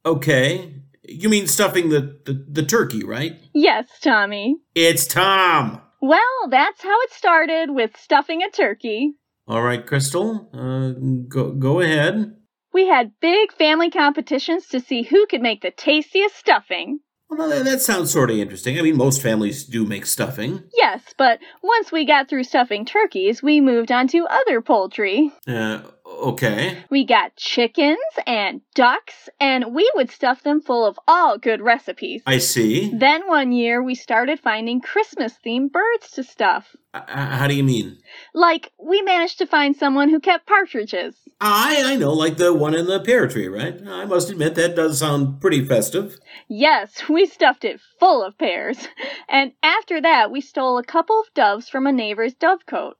Okay. 0.04 0.74
You 1.08 1.28
mean 1.28 1.46
stuffing 1.46 1.88
the, 1.88 2.20
the, 2.26 2.44
the 2.48 2.62
turkey, 2.62 3.02
right? 3.02 3.36
Yes, 3.54 3.86
Tommy. 4.02 4.56
It's 4.74 5.06
Tom. 5.06 5.80
Well, 6.00 6.48
that's 6.50 6.82
how 6.82 7.00
it 7.02 7.12
started 7.12 7.70
with 7.70 7.96
stuffing 7.96 8.42
a 8.42 8.50
turkey. 8.50 9.14
All 9.46 9.62
right, 9.62 9.84
Crystal. 9.84 10.50
Uh, 10.52 10.90
go, 11.28 11.52
go 11.52 11.80
ahead. 11.80 12.36
We 12.72 12.86
had 12.86 13.12
big 13.20 13.52
family 13.52 13.90
competitions 13.90 14.66
to 14.68 14.80
see 14.80 15.02
who 15.02 15.26
could 15.26 15.40
make 15.40 15.62
the 15.62 15.70
tastiest 15.70 16.36
stuffing. 16.36 17.00
Well, 17.30 17.48
that, 17.50 17.64
that 17.64 17.80
sounds 17.82 18.10
sort 18.10 18.30
of 18.30 18.36
interesting. 18.36 18.78
I 18.78 18.82
mean, 18.82 18.96
most 18.96 19.20
families 19.20 19.64
do 19.64 19.84
make 19.84 20.06
stuffing. 20.06 20.64
Yes, 20.74 21.02
but 21.18 21.40
once 21.62 21.92
we 21.92 22.06
got 22.06 22.28
through 22.28 22.44
stuffing 22.44 22.86
turkeys, 22.86 23.42
we 23.42 23.60
moved 23.60 23.92
on 23.92 24.08
to 24.08 24.26
other 24.26 24.62
poultry. 24.62 25.30
Uh, 25.46 25.80
okay. 26.18 26.84
We 26.90 27.04
got 27.04 27.36
chickens 27.36 27.98
and 28.26 28.60
ducks, 28.74 29.28
and 29.40 29.74
we 29.74 29.90
would 29.94 30.10
stuff 30.10 30.42
them 30.42 30.60
full 30.60 30.86
of 30.86 30.98
all 31.06 31.38
good 31.38 31.60
recipes. 31.60 32.22
I 32.26 32.38
see. 32.38 32.90
Then 32.94 33.26
one 33.26 33.52
year 33.52 33.82
we 33.82 33.94
started 33.94 34.40
finding 34.40 34.80
Christmas 34.80 35.34
themed 35.44 35.72
birds 35.72 36.10
to 36.12 36.22
stuff. 36.22 36.76
Uh, 36.92 37.02
how 37.06 37.46
do 37.46 37.54
you 37.54 37.64
mean? 37.64 37.98
Like, 38.34 38.72
we 38.82 39.02
managed 39.02 39.38
to 39.38 39.46
find 39.46 39.76
someone 39.76 40.08
who 40.08 40.20
kept 40.20 40.46
partridges. 40.46 41.14
I 41.40 41.82
I 41.84 41.96
know, 41.96 42.12
like 42.12 42.36
the 42.36 42.52
one 42.52 42.74
in 42.74 42.86
the 42.86 43.00
pear 43.00 43.28
tree, 43.28 43.48
right? 43.48 43.80
I 43.86 44.04
must 44.04 44.30
admit 44.30 44.54
that 44.56 44.74
does 44.74 44.98
sound 44.98 45.40
pretty 45.40 45.64
festive. 45.64 46.18
Yes, 46.48 47.02
we 47.08 47.26
stuffed 47.26 47.64
it 47.64 47.80
full 48.00 48.24
of 48.24 48.38
pears. 48.38 48.88
And 49.28 49.52
after 49.62 50.00
that, 50.00 50.30
we 50.30 50.40
stole 50.40 50.78
a 50.78 50.84
couple 50.84 51.20
of 51.20 51.32
doves 51.34 51.68
from 51.68 51.86
a 51.86 51.92
neighbor's 51.92 52.34
dovecote. 52.34 52.94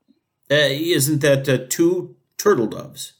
Uh, 0.51 0.69
isn't 0.71 1.21
that 1.21 1.49
uh, 1.49 1.59
two 1.69 2.17
turtle 2.39 2.67
doves? 2.67 3.13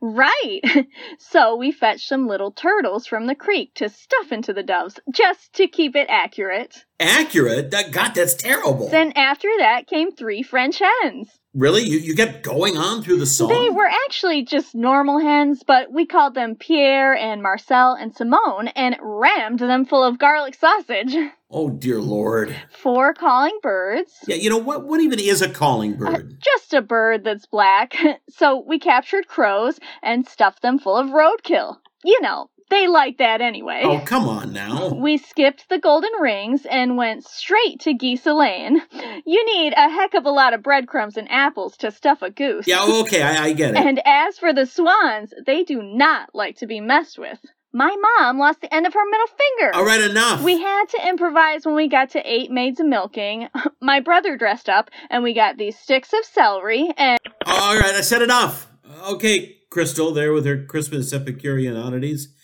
Right. 0.00 0.60
So 1.18 1.56
we 1.56 1.72
fetched 1.72 2.08
some 2.08 2.26
little 2.28 2.50
turtles 2.52 3.06
from 3.06 3.26
the 3.26 3.34
creek 3.34 3.74
to 3.74 3.88
stuff 3.88 4.32
into 4.32 4.52
the 4.52 4.62
doves, 4.62 4.98
just 5.12 5.52
to 5.54 5.66
keep 5.66 5.96
it 5.96 6.06
accurate. 6.08 6.84
Accurate? 7.00 7.70
That, 7.72 7.90
God, 7.90 8.14
that's 8.14 8.34
terrible. 8.34 8.88
Then 8.88 9.12
after 9.16 9.48
that 9.58 9.86
came 9.86 10.12
three 10.12 10.42
French 10.42 10.80
hens. 11.02 11.28
really? 11.54 11.82
You, 11.82 11.98
you 11.98 12.14
kept 12.14 12.42
going 12.42 12.76
on 12.76 13.02
through 13.02 13.18
the 13.18 13.26
song? 13.26 13.48
They 13.48 13.70
were 13.70 13.90
actually 14.06 14.44
just 14.44 14.74
normal 14.74 15.18
hens, 15.18 15.62
but 15.66 15.92
we 15.92 16.06
called 16.06 16.34
them 16.34 16.54
Pierre 16.54 17.14
and 17.14 17.42
Marcel 17.42 17.92
and 17.94 18.14
Simone 18.14 18.68
and 18.68 18.96
rammed 19.00 19.58
them 19.58 19.84
full 19.84 20.04
of 20.04 20.18
garlic 20.18 20.54
sausage. 20.54 21.14
Oh, 21.48 21.70
dear 21.70 22.00
Lord. 22.00 22.56
Four 22.70 23.14
calling 23.14 23.58
birds. 23.62 24.12
Yeah, 24.26 24.36
you 24.36 24.50
know, 24.50 24.58
what, 24.58 24.84
what 24.84 25.00
even 25.00 25.20
is 25.20 25.42
a 25.42 25.48
calling 25.48 25.94
uh, 25.94 25.98
bird? 25.98 26.38
Just 26.40 26.74
a 26.74 26.82
bird 26.82 27.24
that's 27.24 27.46
black. 27.46 27.94
So 28.28 28.62
we 28.66 28.78
captured 28.78 29.28
crows 29.28 29.78
and 30.02 30.28
stuffed 30.28 30.60
them 30.60 30.78
full 30.78 30.96
of 30.96 31.08
roadkill. 31.08 31.78
You 32.04 32.20
know, 32.20 32.50
they 32.68 32.86
like 32.86 33.16
that 33.18 33.40
anyway. 33.40 33.80
Oh, 33.82 34.00
come 34.00 34.28
on 34.28 34.52
now. 34.52 34.88
We 34.88 35.16
skipped 35.16 35.68
the 35.70 35.78
golden 35.78 36.10
rings 36.20 36.66
and 36.66 36.98
went 36.98 37.24
straight 37.24 37.80
to 37.80 37.94
geese 37.94 38.26
lane. 38.26 38.82
You 39.24 39.46
need 39.56 39.72
a 39.72 39.88
heck 39.88 40.14
of 40.14 40.26
a 40.26 40.30
lot 40.30 40.52
of 40.52 40.62
breadcrumbs 40.62 41.16
and 41.16 41.30
apples 41.30 41.76
to 41.78 41.90
stuff 41.90 42.22
a 42.22 42.30
goose. 42.30 42.66
Yeah, 42.66 42.84
okay, 42.84 43.22
I, 43.22 43.44
I 43.44 43.52
get 43.52 43.70
it. 43.70 43.76
And 43.76 44.00
as 44.04 44.38
for 44.38 44.52
the 44.52 44.66
swans, 44.66 45.32
they 45.46 45.62
do 45.62 45.80
not 45.82 46.34
like 46.34 46.56
to 46.58 46.66
be 46.66 46.80
messed 46.80 47.18
with. 47.18 47.38
My 47.76 47.94
mom 47.94 48.38
lost 48.38 48.62
the 48.62 48.74
end 48.74 48.86
of 48.86 48.94
her 48.94 49.04
middle 49.04 49.26
finger. 49.26 49.74
All 49.74 49.84
right, 49.84 50.00
enough. 50.00 50.42
We 50.42 50.58
had 50.58 50.86
to 50.86 51.08
improvise 51.08 51.66
when 51.66 51.74
we 51.74 51.88
got 51.88 52.08
to 52.12 52.22
eight 52.24 52.50
maids 52.50 52.80
of 52.80 52.86
milking. 52.86 53.48
My 53.82 54.00
brother 54.00 54.38
dressed 54.38 54.70
up, 54.70 54.90
and 55.10 55.22
we 55.22 55.34
got 55.34 55.58
these 55.58 55.78
sticks 55.78 56.14
of 56.14 56.24
celery 56.24 56.88
and 56.96 57.18
All 57.44 57.76
right, 57.76 57.94
I 57.94 58.00
said 58.00 58.22
enough. 58.22 58.66
Okay, 59.08 59.58
Crystal, 59.68 60.10
there 60.10 60.32
with 60.32 60.46
her 60.46 60.64
Christmas 60.64 61.12
Epicurean 61.12 61.76
oddities. 61.76 62.34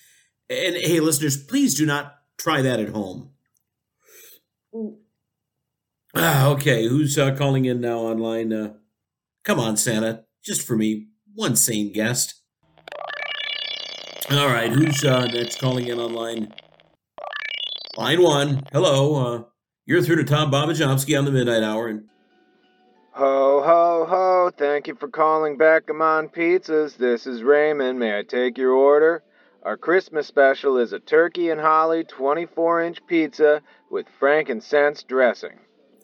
And 0.51 0.77
hey, 0.77 1.01
listeners, 1.01 1.43
please 1.43 1.75
do 1.79 1.87
not 1.87 2.15
try 2.37 2.61
that 2.61 2.79
at 2.79 2.91
home. 2.91 3.31
Ah, 6.15 6.49
okay, 6.49 6.89
who's 6.89 7.17
uh, 7.17 7.35
calling 7.35 7.65
in 7.65 7.81
now 7.81 8.01
online? 8.01 8.53
Uh, 8.53 8.75
come 9.45 9.59
on, 9.59 9.79
Santa, 9.79 10.25
just 10.45 10.61
for 10.61 10.77
me, 10.77 11.07
one 11.35 11.57
sane 11.57 11.91
guest. 11.91 12.42
All 14.33 14.49
right, 14.49 14.71
who's 14.71 15.05
uh, 15.05 15.27
next 15.27 15.61
calling 15.61 15.89
in 15.89 15.99
online? 15.99 16.55
Line 17.99 18.19
Line 18.19 18.23
one. 18.23 18.63
Hello, 18.73 19.15
uh, 19.17 19.43
you're 19.85 20.01
through 20.01 20.17
to 20.17 20.25
Tom 20.25 20.51
Babajomsky 20.51 21.19
on 21.19 21.27
the 21.27 21.31
Midnight 21.31 21.63
Hour, 21.63 21.89
and 21.89 22.09
Ho, 23.11 23.63
ho, 23.63 24.07
ho. 24.09 24.51
Thank 24.57 24.87
you 24.87 24.95
for 24.95 25.09
calling 25.09 25.59
Beckamon 25.59 26.33
Pizzas. 26.33 26.97
This 26.97 27.27
is 27.27 27.43
Raymond. 27.43 27.99
May 27.99 28.19
I 28.19 28.23
take 28.23 28.57
your 28.57 28.73
order? 28.73 29.23
Our 29.65 29.77
Christmas 29.77 30.29
special 30.29 30.79
is 30.79 30.95
a 30.95 30.99
turkey 30.99 31.51
and 31.51 31.61
holly 31.61 32.03
24 32.03 32.85
inch 32.85 33.07
pizza 33.07 33.61
with 33.91 34.07
frankincense 34.19 35.03
dressing. 35.03 35.59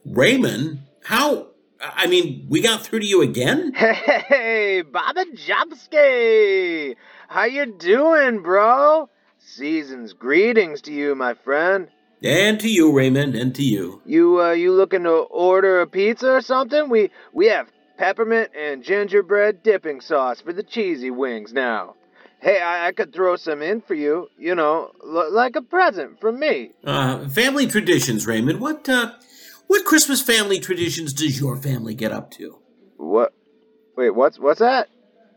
Raymond, 0.05 0.81
how? 1.03 1.47
I 1.81 2.07
mean, 2.07 2.47
we 2.49 2.61
got 2.61 2.83
through 2.83 3.01
to 3.01 3.07
you 3.07 3.23
again? 3.23 3.73
Hey, 3.77 4.83
Baba 4.83 5.25
Jumsky! 5.35 6.97
How 7.29 7.45
you 7.45 7.67
doing, 7.67 8.43
bro? 8.43 9.09
Season's 9.39 10.13
greetings 10.13 10.83
to 10.83 10.93
you, 10.93 11.15
my 11.15 11.35
friend. 11.35 11.89
And 12.23 12.59
to 12.61 12.69
you, 12.69 12.93
Raymond, 12.93 13.35
and 13.37 13.55
to 13.55 13.63
you. 13.63 14.03
You 14.05 14.41
uh 14.41 14.51
you 14.53 14.73
looking 14.73 15.05
to 15.05 15.11
order 15.11 15.81
a 15.81 15.87
pizza 15.87 16.33
or 16.33 16.41
something? 16.41 16.89
We 16.91 17.11
we 17.33 17.47
have 17.47 17.69
peppermint 17.97 18.51
and 18.57 18.83
gingerbread 18.83 19.63
dipping 19.63 20.01
sauce 20.01 20.41
for 20.41 20.53
the 20.53 20.63
cheesy 20.65 21.11
wings 21.11 21.53
now. 21.53 21.95
Hey, 22.41 22.61
I, 22.61 22.89
I 22.89 22.93
could 22.93 23.13
throw 23.13 23.37
some 23.37 23.63
in 23.63 23.81
for 23.81 23.95
you, 23.95 24.29
you 24.39 24.55
know, 24.55 24.91
l- 25.05 25.33
like 25.33 25.57
a 25.57 25.63
present 25.63 26.21
from 26.21 26.39
me. 26.39 26.71
Uh, 26.85 27.29
family 27.29 27.67
traditions, 27.67 28.27
Raymond. 28.29 28.61
What, 28.61 28.89
uh, 28.89 29.13
what 29.69 29.85
Christmas 29.85 30.21
family 30.21 30.59
traditions 30.59 31.13
does 31.13 31.41
your 31.41 31.57
family 31.57 31.95
get 31.95 32.11
up 32.11 32.31
to? 32.33 32.59
What? 32.97 33.33
Wait, 33.97 34.11
what's 34.11 34.39
what's 34.39 34.61
that? 34.61 34.89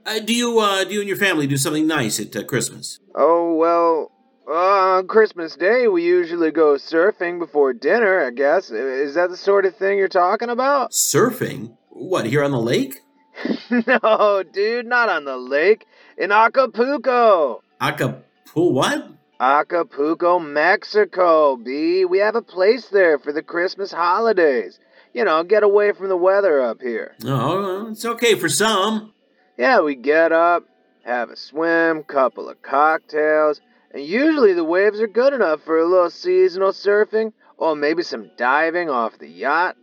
Uh, 0.05 0.19
do 0.19 0.33
you, 0.33 0.59
uh, 0.59 0.83
do 0.83 0.95
you 0.95 0.99
and 1.01 1.07
your 1.07 1.17
family 1.17 1.45
do 1.45 1.57
something 1.57 1.85
nice 1.85 2.19
at 2.19 2.35
uh, 2.35 2.43
Christmas? 2.43 2.99
Oh 3.13 3.53
well, 3.53 4.11
uh, 4.47 4.97
on 4.97 5.07
Christmas 5.07 5.55
Day 5.55 5.87
we 5.87 6.03
usually 6.03 6.51
go 6.51 6.73
surfing 6.73 7.37
before 7.37 7.73
dinner. 7.73 8.25
I 8.25 8.31
guess 8.31 8.71
is 8.71 9.15
that 9.15 9.29
the 9.29 9.37
sort 9.37 9.65
of 9.65 9.75
thing 9.75 9.97
you're 9.97 10.07
talking 10.07 10.49
about? 10.49 10.91
Surfing? 10.91 11.77
What, 11.89 12.25
here 12.25 12.43
on 12.43 12.51
the 12.51 12.59
lake? 12.59 13.01
no, 13.69 14.43
dude, 14.51 14.85
not 14.85 15.09
on 15.09 15.25
the 15.25 15.37
lake. 15.37 15.85
In 16.17 16.31
Acapulco. 16.31 17.61
Acapulco, 17.79 18.71
what? 18.71 19.09
Acapulco, 19.41 20.37
Mexico, 20.37 21.55
B. 21.55 22.05
We 22.05 22.19
have 22.19 22.35
a 22.35 22.43
place 22.43 22.89
there 22.89 23.17
for 23.17 23.33
the 23.33 23.41
Christmas 23.41 23.91
holidays. 23.91 24.79
You 25.15 25.25
know, 25.25 25.43
get 25.43 25.63
away 25.63 25.93
from 25.93 26.09
the 26.09 26.15
weather 26.15 26.61
up 26.61 26.79
here. 26.79 27.15
Oh, 27.25 27.87
it's 27.89 28.05
okay 28.05 28.35
for 28.35 28.49
some. 28.49 29.13
Yeah, 29.57 29.81
we 29.81 29.95
get 29.95 30.31
up, 30.31 30.65
have 31.03 31.31
a 31.31 31.35
swim, 31.35 32.03
couple 32.03 32.49
of 32.49 32.61
cocktails, 32.61 33.59
and 33.91 34.05
usually 34.05 34.53
the 34.53 34.63
waves 34.63 35.01
are 35.01 35.07
good 35.07 35.33
enough 35.33 35.61
for 35.63 35.79
a 35.79 35.89
little 35.89 36.11
seasonal 36.11 36.71
surfing 36.71 37.33
or 37.57 37.75
maybe 37.75 38.03
some 38.03 38.29
diving 38.37 38.91
off 38.91 39.17
the 39.17 39.27
yacht. 39.27 39.75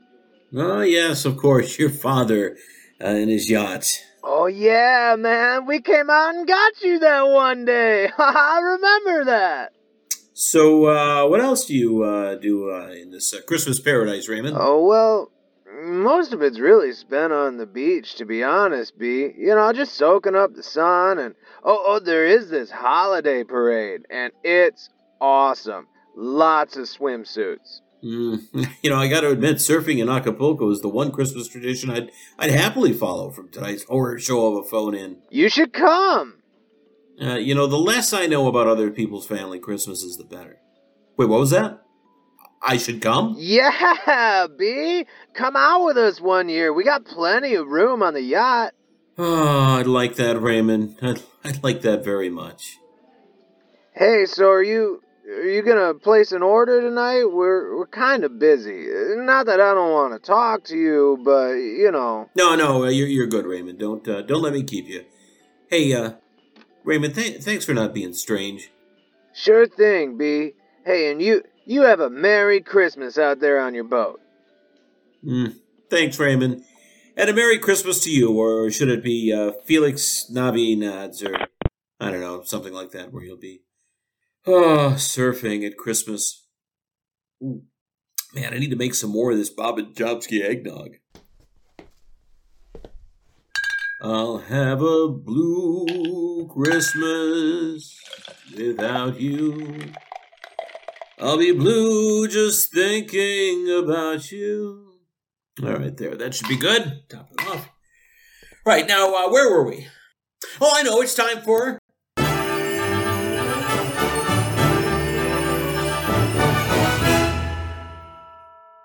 Oh, 0.55 0.83
yes, 0.83 1.25
of 1.25 1.37
course, 1.37 1.81
your 1.81 1.91
father 1.91 2.57
uh, 3.01 3.07
and 3.07 3.29
his 3.29 3.51
yacht. 3.51 4.05
Oh 4.31 4.45
yeah, 4.45 5.17
man, 5.19 5.65
we 5.65 5.81
came 5.81 6.11
out 6.11 6.35
and 6.35 6.47
got 6.47 6.83
you 6.83 6.99
that 6.99 7.23
one 7.23 7.65
day. 7.65 8.11
I 8.19 8.61
remember 8.63 9.25
that. 9.25 9.73
So, 10.35 10.85
uh, 10.85 11.27
what 11.27 11.41
else 11.41 11.65
do 11.65 11.75
you 11.75 12.03
uh, 12.03 12.35
do 12.35 12.71
uh, 12.71 12.91
in 12.91 13.11
this 13.11 13.33
uh, 13.33 13.41
Christmas 13.47 13.81
paradise, 13.81 14.29
Raymond? 14.29 14.55
Oh 14.61 14.85
well, 14.85 15.31
most 15.83 16.35
of 16.35 16.43
it's 16.43 16.59
really 16.61 16.93
spent 16.93 17.33
on 17.33 17.57
the 17.57 17.65
beach, 17.65 18.17
to 18.17 18.27
be 18.27 18.45
honest, 18.45 18.99
B. 18.99 19.33
You 19.35 19.55
know, 19.55 19.73
just 19.73 19.95
soaking 19.95 20.37
up 20.37 20.55
the 20.55 20.63
sun 20.63 21.19
and 21.19 21.35
oh 21.65 21.83
oh 21.87 21.99
there 21.99 22.27
is 22.27 22.51
this 22.51 22.71
holiday 22.71 23.45
parade 23.45 24.03
and 24.11 24.31
it's 24.45 24.91
awesome. 25.23 25.89
Lots 26.15 26.77
of 26.77 26.85
swimsuits. 26.85 27.81
Mm, 28.03 28.69
you 28.83 28.91
know, 28.91 28.97
I 28.97 29.09
got 29.09 29.23
to 29.23 29.31
admit, 29.31 29.57
surfing 29.57 29.99
in 30.01 30.09
Acapulco 30.09 30.71
is 30.71 30.81
the 30.81 30.89
one 30.89 31.11
Christmas 31.11 31.49
tradition 31.49 31.91
I'd 31.91 32.11
I'd 32.39 32.51
happily 32.51 32.93
follow 32.93 33.31
from 33.31 33.51
tonight's 33.51 33.85
horror 33.85 34.19
show 34.19 34.57
of 34.57 34.65
a 34.65 34.69
phone 34.69 34.95
in. 34.95 35.19
You 35.31 35.49
should 35.49 35.73
come. 35.73 36.35
Uh, 37.21 37.35
you 37.35 37.55
know, 37.55 37.67
the 37.67 37.79
less 37.79 38.13
I 38.13 38.27
know 38.27 38.47
about 38.47 38.69
other 38.69 38.91
people's 38.91 39.27
family 39.27 39.59
Christmases, 39.59 40.17
the 40.17 40.25
better. 40.25 40.61
Wait, 41.17 41.29
what 41.29 41.41
was 41.41 41.51
that? 41.51 41.83
I 42.63 42.77
should 42.77 43.03
come? 43.03 43.35
Yeah, 43.39 44.47
B. 44.59 45.05
Come 45.35 45.57
out 45.57 45.85
with 45.85 45.97
us 45.97 46.21
one 46.21 46.49
year. 46.49 46.73
We 46.73 46.85
got 46.85 47.05
plenty 47.05 47.55
of 47.55 47.69
room 47.69 48.03
on 48.03 48.15
the 48.15 48.23
yacht. 48.23 48.75
Oh, 49.21 49.81
I'd 49.81 49.89
like 49.89 50.15
that, 50.15 50.41
Raymond. 50.41 50.97
I'd, 51.03 51.21
I'd 51.43 51.65
like 51.65 51.83
that 51.83 52.05
very 52.05 52.31
much. 52.31 52.77
Hey, 53.93 54.27
so 54.27 54.49
are 54.49 54.63
you 54.63 55.03
are 55.29 55.49
you 55.49 55.63
gonna 55.63 55.95
place 55.95 56.33
an 56.33 56.43
order 56.43 56.81
tonight? 56.81 57.25
We're 57.25 57.77
we're 57.77 57.87
kind 57.87 58.25
of 58.25 58.39
busy. 58.39 58.87
Not 59.17 59.47
that 59.47 59.61
I 59.61 59.75
don't 59.75 59.93
want 59.93 60.15
to 60.15 60.27
talk 60.27 60.65
to 60.65 60.77
you, 60.77 61.19
but 61.23 61.53
you 61.53 61.91
know. 61.93 62.29
No, 62.35 62.55
no, 62.55 62.85
uh, 62.85 62.89
you're 62.89 63.09
you're 63.09 63.27
good, 63.27 63.47
Raymond. 63.47 63.79
Don't 63.79 64.07
uh, 64.09 64.23
don't 64.23 64.43
let 64.43 64.53
me 64.53 64.63
keep 64.63 64.89
you. 64.89 65.05
Hey, 65.69 65.93
uh, 65.93 66.13
Raymond, 66.85 67.15
th- 67.15 67.43
thanks 67.43 67.65
for 67.65 67.75
not 67.75 67.93
being 67.93 68.15
strange. 68.15 68.71
Sure 69.35 69.67
thing, 69.67 70.17
B. 70.17 70.55
Hey, 70.85 71.11
and 71.11 71.21
you 71.21 71.43
you 71.67 71.83
have 71.83 72.01
a 72.01 72.09
merry 72.09 72.61
Christmas 72.63 73.19
out 73.19 73.41
there 73.41 73.61
on 73.61 73.75
your 73.75 73.85
boat. 73.85 74.21
Mm, 75.25 75.57
thanks, 75.91 76.19
Raymond. 76.19 76.65
And 77.17 77.29
a 77.29 77.35
Merry 77.35 77.59
Christmas 77.59 78.01
to 78.05 78.13
you, 78.13 78.33
or 78.33 78.71
should 78.71 78.89
it 78.89 79.03
be 79.03 79.33
uh, 79.33 79.51
Felix 79.65 80.31
Navi 80.33 80.79
Nads, 80.79 81.29
or 81.29 81.49
I 81.99 82.13
don't 82.13 82.21
know, 82.21 82.43
something 82.45 82.73
like 82.73 82.93
that, 82.93 83.13
where 83.13 83.25
you'll 83.25 83.37
be. 83.37 83.63
Oh, 84.51 84.95
surfing 84.97 85.67
at 85.67 85.77
Christmas. 85.77 86.47
Ooh. 87.43 87.65
Man, 88.35 88.55
I 88.55 88.59
need 88.59 88.71
to 88.71 88.77
make 88.77 88.95
some 88.95 89.11
more 89.11 89.31
of 89.31 89.37
this 89.37 89.51
Bob 89.51 89.79
and 89.79 89.95
Jobsky 89.95 90.43
eggnog. 90.43 90.97
I'll 94.01 94.39
have 94.39 94.81
a 94.81 95.09
blue 95.09 96.49
Christmas 96.51 97.95
without 98.57 99.21
you. 99.21 99.93
I'll 101.19 101.37
be 101.37 101.53
blue 101.53 102.27
just 102.27 102.73
thinking 102.73 103.71
about 103.71 104.33
you. 104.33 104.95
All 105.63 105.75
right, 105.75 105.95
there. 105.95 106.17
That 106.17 106.35
should 106.35 106.49
be 106.49 106.57
good. 106.57 107.03
Top 107.11 107.29
it 107.33 107.47
off. 107.47 107.69
Right, 108.65 108.89
now, 108.89 109.15
uh, 109.15 109.31
where 109.31 109.51
were 109.51 109.69
we? 109.69 109.89
Oh, 110.59 110.73
I 110.75 110.85
know. 110.85 111.03
It's 111.03 111.15
time 111.15 111.43
for. 111.43 111.78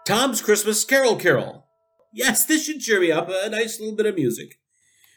Tom's 0.06 0.42
Christmas 0.42 0.84
Carol 0.84 1.16
Carol. 1.16 1.66
Yes, 2.12 2.46
this 2.46 2.66
should 2.66 2.82
cheer 2.82 3.00
me 3.00 3.12
up. 3.12 3.30
A 3.30 3.50
nice 3.50 3.80
little 3.80 3.96
bit 3.96 4.06
of 4.06 4.16
music. 4.16 4.60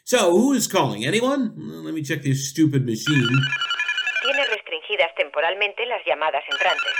So, 0.05 0.31
who 0.31 0.53
is 0.53 0.67
calling? 0.67 1.05
Anyone? 1.05 1.83
Let 1.83 1.93
me 1.93 2.01
check 2.01 2.23
this 2.23 2.49
stupid 2.49 2.85
machine. 2.85 3.27
Tiene 4.23 4.45
restringidas 4.49 5.13
temporalmente 5.19 5.85
las 5.87 6.01
llamadas 6.07 6.43
entrantes. 6.49 6.93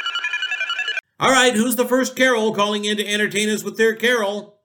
All 1.20 1.32
right, 1.32 1.56
who's 1.56 1.78
the 1.78 1.86
first 1.88 2.16
Carol 2.16 2.54
calling 2.54 2.86
in 2.86 2.98
to 2.98 3.08
entertain 3.08 3.50
us 3.50 3.64
with 3.64 3.78
their 3.78 3.96
Carol? 3.96 4.60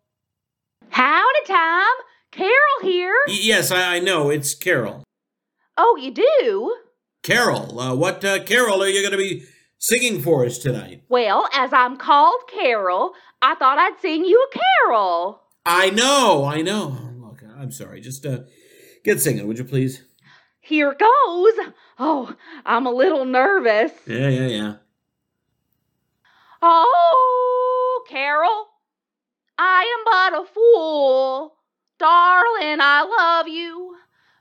Howdy, 0.91 1.47
Tom. 1.47 1.87
Carol 2.33 2.83
here. 2.83 3.15
Y- 3.29 3.39
yes, 3.41 3.71
I, 3.71 3.97
I 3.97 3.99
know. 4.01 4.29
It's 4.31 4.55
Carol. 4.55 5.05
Oh, 5.79 5.97
you 5.97 6.11
do? 6.11 6.77
Carol, 7.23 7.79
uh, 7.79 7.95
what 7.95 8.25
uh, 8.25 8.43
Carol 8.43 8.83
are 8.83 8.89
you 8.89 9.01
going 9.01 9.13
to 9.13 9.17
be 9.17 9.45
singing 9.83 10.23
for 10.23 10.47
us 10.47 10.59
tonight? 10.59 11.03
Well, 11.09 11.49
as 11.53 11.73
I'm 11.73 11.97
called 11.97 12.43
Carol, 12.49 13.13
I 13.43 13.57
thought 13.57 13.79
I'd 13.79 14.01
sing 14.01 14.25
you 14.25 14.49
a 14.51 14.59
carol. 14.87 15.43
I 15.67 15.91
know, 15.91 16.45
I 16.45 16.63
know. 16.63 16.97
Look, 17.19 17.43
I'm 17.59 17.73
sorry. 17.73 18.01
Just 18.01 18.25
uh, 18.25 18.41
get 19.05 19.21
singing, 19.21 19.47
would 19.47 19.59
you 19.59 19.65
please? 19.65 20.05
Here 20.61 20.95
goes. 20.95 21.53
Oh, 21.99 22.35
I'm 22.65 22.87
a 22.87 22.93
little 22.93 23.25
nervous. 23.25 23.93
Yeah, 24.07 24.29
yeah, 24.29 24.47
yeah. 24.47 24.75
Oh, 26.63 28.05
Carol, 28.09 28.69
I 29.59 29.83
am 29.99 30.05
but 30.05 30.43
a 30.43 30.47
fool. 30.47 31.55
Darling, 31.99 32.79
I 32.81 33.03
love 33.03 33.49
you. 33.49 33.92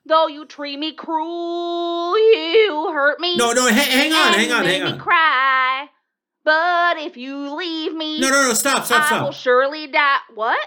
Though 0.05 0.27
you 0.27 0.45
treat 0.45 0.79
me 0.79 0.93
cruel, 0.93 2.17
you 2.17 2.89
hurt 2.91 3.19
me. 3.19 3.37
No, 3.37 3.51
no, 3.53 3.63
ha- 3.63 3.69
hang 3.71 4.11
on, 4.11 4.33
hang 4.33 4.51
on, 4.51 4.63
make 4.63 4.71
hang 4.81 4.83
me 4.85 4.91
on. 4.93 4.99
cry. 4.99 5.87
But 6.43 6.97
if 6.97 7.17
you 7.17 7.55
leave 7.55 7.93
me, 7.93 8.19
No, 8.19 8.29
no, 8.29 8.47
no, 8.47 8.53
stop, 8.53 8.85
stop, 8.85 9.05
stop. 9.05 9.21
I 9.21 9.23
will 9.23 9.31
surely 9.31 9.87
die. 9.87 10.17
What? 10.33 10.57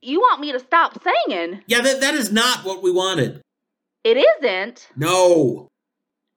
You 0.00 0.20
want 0.20 0.40
me 0.40 0.52
to 0.52 0.60
stop 0.60 0.96
singing? 1.02 1.62
Yeah, 1.66 1.80
that, 1.80 2.00
that 2.00 2.14
is 2.14 2.30
not 2.30 2.64
what 2.64 2.82
we 2.82 2.92
wanted. 2.92 3.40
It 4.04 4.16
isn't. 4.16 4.88
No. 4.94 5.66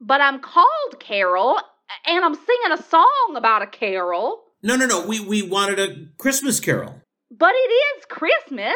But 0.01 0.21
I'm 0.21 0.39
called 0.39 0.99
Carol, 0.99 1.59
and 2.07 2.25
I'm 2.25 2.33
singing 2.33 2.71
a 2.71 2.81
song 2.81 3.33
about 3.35 3.61
a 3.61 3.67
carol. 3.67 4.41
No, 4.63 4.75
no, 4.75 4.87
no. 4.87 5.05
We, 5.05 5.19
we 5.19 5.43
wanted 5.43 5.79
a 5.79 6.07
Christmas 6.17 6.59
Carol. 6.59 7.01
But 7.29 7.51
it 7.53 7.71
is 7.99 8.05
Christmas, 8.09 8.75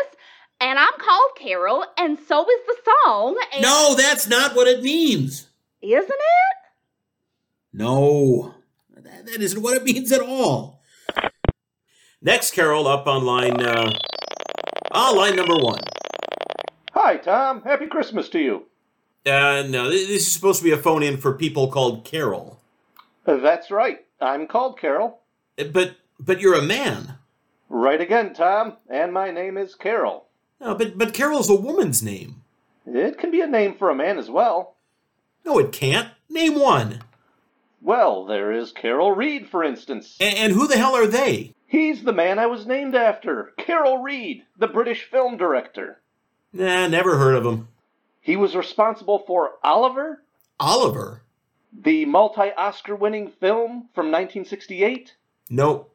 and 0.59 0.79
I'm 0.79 0.93
called 0.97 1.31
Carol, 1.37 1.85
and 1.97 2.17
so 2.27 2.41
is 2.41 2.59
the 2.67 2.77
song. 3.05 3.37
And 3.53 3.61
No, 3.61 3.95
that's 3.97 4.27
not 4.27 4.55
what 4.55 4.67
it 4.67 4.81
means. 4.83 5.47
Isn't 5.81 6.09
it? 6.09 6.57
No, 7.73 8.53
that, 8.95 9.25
that 9.25 9.41
isn't 9.41 9.61
what 9.61 9.75
it 9.77 9.83
means 9.83 10.11
at 10.11 10.21
all. 10.21 10.81
Next 12.21 12.51
Carol 12.53 12.87
up 12.87 13.07
on 13.07 13.25
line, 13.25 13.59
uh, 13.61 13.91
ah, 14.91 15.11
line 15.11 15.35
number 15.35 15.55
one. 15.55 15.81
Hi, 16.93 17.17
Tom. 17.17 17.61
Happy 17.63 17.87
Christmas 17.87 18.29
to 18.29 18.39
you. 18.39 18.65
Uh, 19.25 19.63
no, 19.67 19.89
th- 19.89 20.07
this 20.07 20.27
is 20.27 20.31
supposed 20.31 20.59
to 20.59 20.63
be 20.63 20.71
a 20.71 20.77
phone 20.77 21.03
in 21.03 21.17
for 21.17 21.33
people 21.33 21.67
called 21.69 22.05
Carol. 22.05 22.59
Uh, 23.25 23.37
That's 23.37 23.71
right. 23.71 24.05
I'm 24.21 24.47
called 24.47 24.79
Carol. 24.79 25.19
Uh, 25.59 25.65
But, 25.65 25.95
but 26.19 26.39
you're 26.39 26.57
a 26.57 26.61
man. 26.61 27.15
Right 27.69 27.99
again, 27.99 28.33
Tom. 28.33 28.77
And 28.89 29.11
my 29.11 29.31
name 29.31 29.57
is 29.57 29.75
Carol. 29.75 30.27
No, 30.63 30.73
but, 30.75 30.97
but 30.97 31.13
Carol's 31.13 31.49
a 31.49 31.55
woman's 31.55 32.01
name. 32.01 32.41
It 32.85 33.17
can 33.17 33.31
be 33.31 33.41
a 33.41 33.47
name 33.47 33.75
for 33.75 33.89
a 33.89 33.95
man 33.95 34.17
as 34.17 34.29
well. 34.29 34.75
No, 35.45 35.59
it 35.59 35.73
can't. 35.73 36.09
Name 36.29 36.57
one. 36.57 37.01
Well, 37.81 38.25
there 38.25 38.51
is 38.51 38.71
Carol 38.71 39.11
Reed, 39.11 39.49
for 39.49 39.61
instance. 39.63 40.17
A- 40.21 40.23
and 40.23 40.53
who 40.53 40.67
the 40.67 40.77
hell 40.77 40.95
are 40.95 41.05
they? 41.07 41.53
He's 41.67 42.03
the 42.03 42.13
man 42.13 42.39
I 42.39 42.45
was 42.45 42.65
named 42.65 42.95
after. 42.95 43.51
Carol 43.57 43.97
Reed, 43.97 44.43
the 44.57 44.67
British 44.67 45.03
film 45.03 45.35
director. 45.35 45.99
Nah, 46.53 46.87
never 46.87 47.17
heard 47.17 47.35
of 47.35 47.45
him. 47.45 47.67
He 48.21 48.37
was 48.37 48.55
responsible 48.55 49.19
for 49.27 49.53
Oliver, 49.63 50.23
Oliver? 50.59 51.23
the 51.77 52.05
multi 52.05 52.51
Oscar 52.55 52.95
winning 52.95 53.27
film 53.27 53.89
from 53.93 54.05
1968. 54.11 55.15
Nope. 55.49 55.93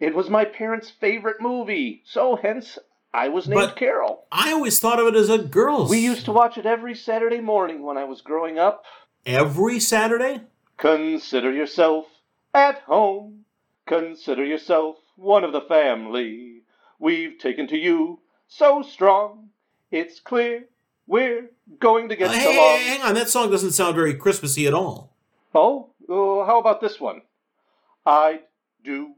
It 0.00 0.16
was 0.16 0.28
my 0.30 0.46
parents' 0.46 0.90
favorite 0.90 1.40
movie, 1.40 2.02
so 2.04 2.34
hence 2.34 2.76
I 3.12 3.28
was 3.28 3.48
named 3.48 3.60
But- 3.60 3.76
Carol. 3.76 4.24
I 4.30 4.52
always 4.52 4.78
thought 4.78 5.00
of 5.00 5.06
it 5.08 5.16
as 5.16 5.28
a 5.30 5.38
girl's. 5.38 5.90
We 5.90 5.98
used 5.98 6.24
to 6.26 6.32
watch 6.32 6.56
it 6.58 6.66
every 6.66 6.94
Saturday 6.94 7.40
morning 7.40 7.82
when 7.82 7.96
I 7.98 8.04
was 8.04 8.20
growing 8.20 8.58
up. 8.58 8.84
Every 9.26 9.80
Saturday? 9.80 10.42
Consider 10.76 11.52
yourself 11.52 12.06
at 12.54 12.78
home. 12.82 13.44
Consider 13.86 14.44
yourself 14.44 14.96
one 15.16 15.42
of 15.44 15.52
the 15.52 15.60
family. 15.62 16.62
We've 16.98 17.38
taken 17.38 17.66
to 17.68 17.76
you 17.76 18.20
so 18.48 18.82
strong. 18.82 19.50
It's 19.90 20.20
clear 20.20 20.66
we're 21.06 21.50
going 21.80 22.08
to 22.10 22.16
get 22.16 22.30
Uh, 22.30 22.32
hey, 22.34 22.56
along. 22.56 22.78
hey, 22.78 22.84
hang 22.84 23.02
on. 23.02 23.14
That 23.14 23.28
song 23.28 23.50
doesn't 23.50 23.72
sound 23.72 23.96
very 23.96 24.14
Christmassy 24.14 24.66
at 24.68 24.74
all. 24.74 25.12
Oh, 25.54 25.90
uh, 26.08 26.46
how 26.46 26.60
about 26.60 26.80
this 26.80 27.00
one? 27.00 27.22
I'd 28.06 28.42
do 28.84 29.14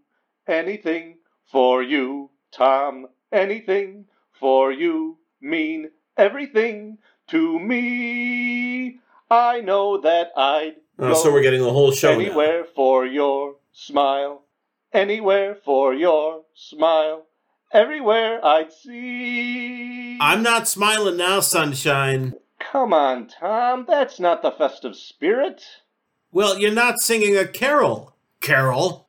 anything 0.48 1.18
for 1.50 1.82
you, 1.82 2.30
Tom. 2.50 3.06
Anything 3.32 4.04
for 4.38 4.70
you 4.70 5.18
mean 5.40 5.90
everything 6.16 6.98
to 7.28 7.58
me. 7.58 8.98
I 9.30 9.60
know 9.60 9.98
that 10.00 10.32
I'd 10.36 10.74
Oh, 10.98 11.08
go 11.08 11.14
so 11.14 11.32
we're 11.32 11.42
getting 11.42 11.62
the 11.62 11.72
whole 11.72 11.90
show 11.92 12.12
now. 12.12 12.20
anywhere 12.20 12.64
for 12.64 13.06
your 13.06 13.56
smile. 13.72 14.44
Anywhere 14.92 15.54
for 15.54 15.94
your 15.94 16.42
smile. 16.54 17.26
Everywhere 17.72 18.44
I'd 18.44 18.70
see. 18.70 20.18
I'm 20.20 20.42
not 20.42 20.68
smiling 20.68 21.16
now, 21.16 21.40
sunshine. 21.40 22.34
Come 22.60 22.92
on, 22.92 23.26
Tom. 23.28 23.86
That's 23.88 24.20
not 24.20 24.42
the 24.42 24.50
festive 24.52 24.94
spirit. 24.94 25.64
Well, 26.30 26.58
you're 26.58 26.70
not 26.70 27.00
singing 27.00 27.36
a 27.36 27.46
carol. 27.46 28.14
Carol? 28.40 29.08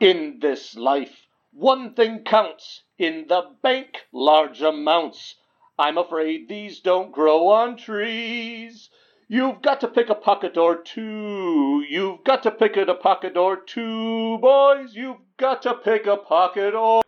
In 0.00 0.38
this 0.40 0.74
life, 0.76 1.26
one 1.60 1.92
thing 1.94 2.24
counts. 2.24 2.82
In 2.98 3.26
the 3.28 3.42
bank, 3.62 4.06
large 4.12 4.62
amounts. 4.62 5.36
I'm 5.78 5.98
afraid 5.98 6.48
these 6.48 6.80
don't 6.80 7.12
grow 7.12 7.48
on 7.48 7.76
trees. 7.76 8.90
You've 9.28 9.62
got 9.62 9.80
to 9.80 9.88
pick 9.88 10.08
a 10.08 10.14
pocket 10.14 10.56
or 10.56 10.82
two. 10.82 11.84
You've 11.88 12.24
got 12.24 12.42
to 12.42 12.50
pick 12.50 12.76
a 12.76 12.94
pocket 12.94 13.36
or 13.36 13.56
two, 13.56 14.38
boys. 14.38 14.94
You've 14.94 15.18
got 15.36 15.62
to 15.62 15.74
pick 15.74 16.06
a 16.06 16.16
pocket 16.16 16.74
or. 16.74 17.02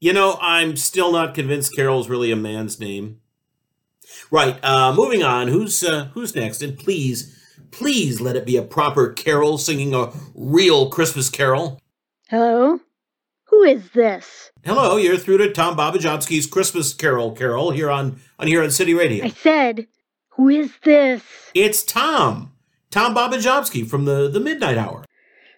You 0.00 0.12
know, 0.12 0.38
I'm 0.40 0.76
still 0.76 1.12
not 1.12 1.34
convinced 1.34 1.76
Carol's 1.76 2.08
really 2.08 2.32
a 2.32 2.36
man's 2.36 2.80
name. 2.80 3.20
Right, 4.30 4.58
uh, 4.64 4.94
moving 4.94 5.22
on. 5.22 5.48
Who's 5.48 5.84
uh, 5.84 6.06
who's 6.14 6.34
next? 6.34 6.62
And 6.62 6.76
please, 6.78 7.38
please 7.70 8.20
let 8.20 8.36
it 8.36 8.44
be 8.44 8.56
a 8.56 8.62
proper 8.62 9.12
carol 9.12 9.58
singing 9.58 9.94
a 9.94 10.10
real 10.34 10.90
Christmas 10.90 11.30
carol. 11.30 11.81
Hello? 12.32 12.80
Who 13.48 13.62
is 13.62 13.90
this? 13.90 14.52
Hello, 14.64 14.96
you're 14.96 15.18
through 15.18 15.36
to 15.36 15.52
Tom 15.52 15.76
Babajomski's 15.76 16.46
Christmas 16.46 16.94
Carol 16.94 17.32
Carol 17.32 17.72
here 17.72 17.90
on 17.90 18.22
on 18.38 18.46
Huron 18.46 18.70
City 18.70 18.94
Radio. 18.94 19.26
I 19.26 19.28
said, 19.28 19.86
who 20.30 20.48
is 20.48 20.72
this? 20.82 21.22
It's 21.52 21.82
Tom. 21.82 22.52
Tom 22.90 23.14
Babajomski 23.14 23.86
from 23.86 24.06
the, 24.06 24.30
the 24.30 24.40
Midnight 24.40 24.78
Hour. 24.78 25.04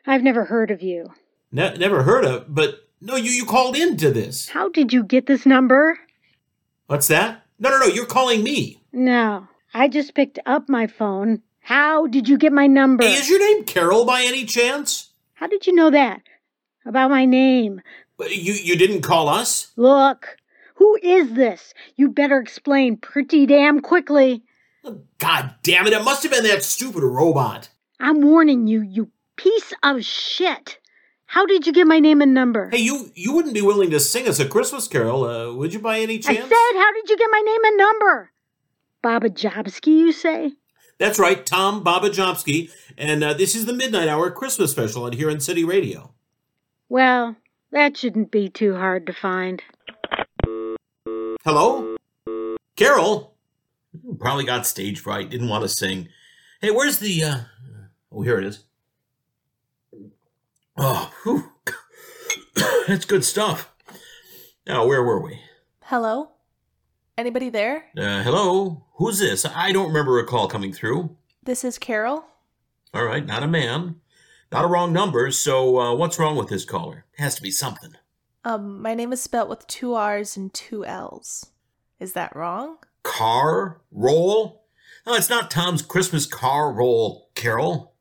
I've 0.05 0.25
never 0.25 0.47
heard 0.47 0.73
of 0.73 0.83
you. 0.83 1.07
Ne- 1.53 1.77
never 1.77 2.03
heard 2.03 2.25
of, 2.25 2.53
but 2.53 2.89
no, 3.01 3.15
you, 3.15 3.31
you 3.31 3.45
called 3.45 3.77
into 3.77 4.11
this. 4.11 4.49
How 4.49 4.69
did 4.69 4.93
you 4.93 5.05
get 5.05 5.27
this 5.27 5.47
number? 5.47 5.97
What's 6.89 7.07
that? 7.07 7.47
No, 7.61 7.71
no, 7.71 7.79
no, 7.79 7.87
you're 7.87 8.05
calling 8.05 8.43
me. 8.43 8.83
No, 8.93 9.47
I 9.75 9.87
just 9.87 10.17
picked 10.17 10.41
up 10.45 10.69
my 10.69 10.89
phone. 10.89 11.41
How 11.61 12.09
did 12.09 12.29
you 12.29 12.37
get 12.37 12.53
my 12.53 12.67
number? 12.67 13.05
Hey, 13.05 13.13
is 13.15 13.31
your 13.31 13.39
name 13.39 13.63
Carol 13.63 14.05
by 14.05 14.23
any 14.23 14.45
chance? 14.45 15.13
How 15.35 15.47
did 15.47 15.69
you 15.69 15.73
know 15.73 15.91
that? 15.91 16.21
About 16.87 17.11
my 17.11 17.25
name? 17.25 17.81
You 18.20 18.53
you 18.53 18.77
didn't 18.77 19.03
call 19.03 19.29
us? 19.29 19.73
Look, 19.77 20.37
who 20.75 20.99
is 21.03 21.33
this? 21.35 21.75
You 21.97 22.11
better 22.11 22.38
explain 22.38 22.97
pretty 22.97 23.47
damn 23.47 23.81
quickly. 23.81 24.42
God 25.18 25.55
damn 25.62 25.87
it, 25.87 25.92
it 25.92 26.05
must 26.05 26.23
have 26.23 26.33
been 26.33 26.44
that 26.44 26.62
stupid 26.62 27.03
robot. 27.03 27.70
I'm 28.01 28.20
warning 28.20 28.66
you, 28.66 28.83
you 28.83 29.11
piece 29.37 29.73
of 29.83 30.05
shit. 30.05 30.79
How 31.27 31.47
did 31.47 31.66
you 31.66 31.73
get 31.73 31.87
my 31.87 31.99
name 32.01 32.20
and 32.20 32.35
number? 32.35 32.70
Hey, 32.70 32.79
you 32.79 33.11
you 33.14 33.33
wouldn't 33.33 33.55
be 33.55 33.62
willing 33.62 33.90
to 33.90 34.01
sing 34.01 34.29
us 34.29 34.38
a 34.38 34.47
Christmas 34.47 34.87
carol, 34.87 35.25
uh, 35.25 35.53
would 35.55 35.73
you 35.73 35.81
by 35.81 36.01
any 36.01 36.18
chance? 36.18 36.38
I 36.38 36.42
said, 36.42 36.79
how 36.81 36.92
did 36.92 37.09
you 37.09 37.16
get 37.16 37.29
my 37.31 37.40
name 37.40 37.64
and 37.64 37.77
number? 37.79 38.31
Baba 39.03 39.31
Jobski, 39.31 39.88
you 39.88 40.12
say? 40.12 40.53
That's 40.99 41.18
right, 41.18 41.44
Tom 41.44 41.83
Babajomski, 41.83 42.70
and 42.97 43.25
uh, 43.25 43.35
this 43.35 43.55
is 43.55 43.66
the 43.66 43.73
Midnight 43.73 44.09
Hour 44.09 44.31
Christmas 44.31 44.70
special 44.70 45.05
on 45.05 45.12
Huron 45.12 45.40
City 45.40 45.64
Radio. 45.64 46.13
Well, 46.88 47.37
that 47.73 47.97
shouldn't 47.97 48.31
be 48.31 48.49
too 48.49 48.75
hard 48.77 49.07
to 49.07 49.12
find. 49.12 49.62
Hello? 51.44 51.97
Carol? 52.77 53.35
Probably 54.18 54.44
got 54.44 54.66
stage 54.66 55.01
fright, 55.01 55.31
didn't 55.31 55.49
want 55.49 55.62
to 55.62 55.68
sing. 55.68 56.09
Hey, 56.61 56.70
where's 56.70 56.99
the, 56.99 57.23
uh... 57.23 57.40
Oh, 58.12 58.23
here 58.23 58.38
it 58.38 58.44
is. 58.44 58.64
Oh, 60.77 61.12
whew. 61.23 61.53
That's 62.88 63.05
good 63.05 63.25
stuff. 63.25 63.73
Now, 64.66 64.87
where 64.87 65.03
were 65.03 65.20
we? 65.20 65.40
Hello? 65.83 66.31
Anybody 67.16 67.49
there? 67.51 67.87
Uh, 67.97 68.23
hello? 68.23 68.85
Who's 68.94 69.18
this? 69.18 69.44
I 69.44 69.73
don't 69.73 69.88
remember 69.88 70.18
a 70.18 70.27
call 70.27 70.49
coming 70.49 70.73
through. 70.73 71.16
This 71.42 71.64
is 71.64 71.79
Carol. 71.79 72.25
All 72.92 73.05
right, 73.05 73.25
not 73.25 73.42
a 73.42 73.49
man. 73.49 73.97
Not 74.55 74.64
a 74.67 74.69
wrong 74.69 74.93
number, 74.93 75.33
so 75.33 75.81
uh, 75.81 75.95
what's 75.97 76.17
wrong 76.17 76.37
with 76.37 76.49
this 76.49 76.64
caller? 76.64 77.07
It 77.19 77.23
has 77.23 77.35
to 77.35 77.43
be 77.43 77.51
something. 77.51 77.95
Um, 78.45 78.81
my 78.81 78.95
name 78.95 79.12
is 79.12 79.21
spelt 79.21 79.49
with 79.49 79.67
two 79.67 79.95
R's 79.95 80.37
and 80.37 80.55
two 80.55 80.87
L's. 80.87 81.51
Is 81.99 82.12
that 82.12 82.37
wrong? 82.37 82.77
Car 83.03 83.81
roll? 83.90 84.64
No, 85.05 85.14
it's 85.14 85.29
not 85.29 85.51
Tom's 85.51 85.83
Christmas 85.83 86.25
car 86.27 86.73
roll, 86.73 87.31
Carol. 87.35 87.95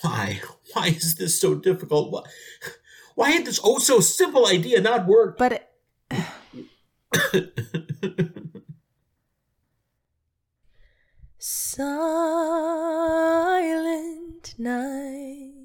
Why? 0.00 0.40
Why 0.72 0.86
is 0.86 1.16
this 1.16 1.38
so 1.38 1.54
difficult? 1.54 2.10
Why, 2.10 2.22
why 3.14 3.30
had 3.32 3.44
this 3.44 3.60
oh 3.62 3.78
so 3.78 4.00
simple 4.00 4.46
idea 4.46 4.80
not 4.80 5.06
worked? 5.06 5.38
But 5.38 5.52
it, 5.52 5.68
Silent 11.38 12.14
night, 14.56 15.61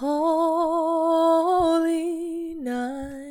holy 0.00 1.84
night, 2.54 3.29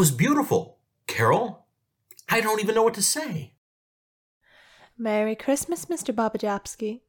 was 0.00 0.10
beautiful, 0.10 0.78
Carol. 1.06 1.66
I 2.26 2.40
don't 2.40 2.58
even 2.58 2.74
know 2.74 2.82
what 2.82 2.94
to 2.94 3.02
say. 3.02 3.52
Merry 4.96 5.36
Christmas, 5.36 5.84
Mr. 5.84 6.14
Babajapski. 6.14 7.02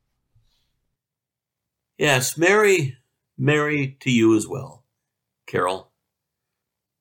Yes, 1.98 2.38
Merry, 2.38 2.98
Merry 3.38 3.96
to 4.02 4.12
you 4.12 4.36
as 4.36 4.46
well, 4.46 4.84
Carol. 5.48 5.94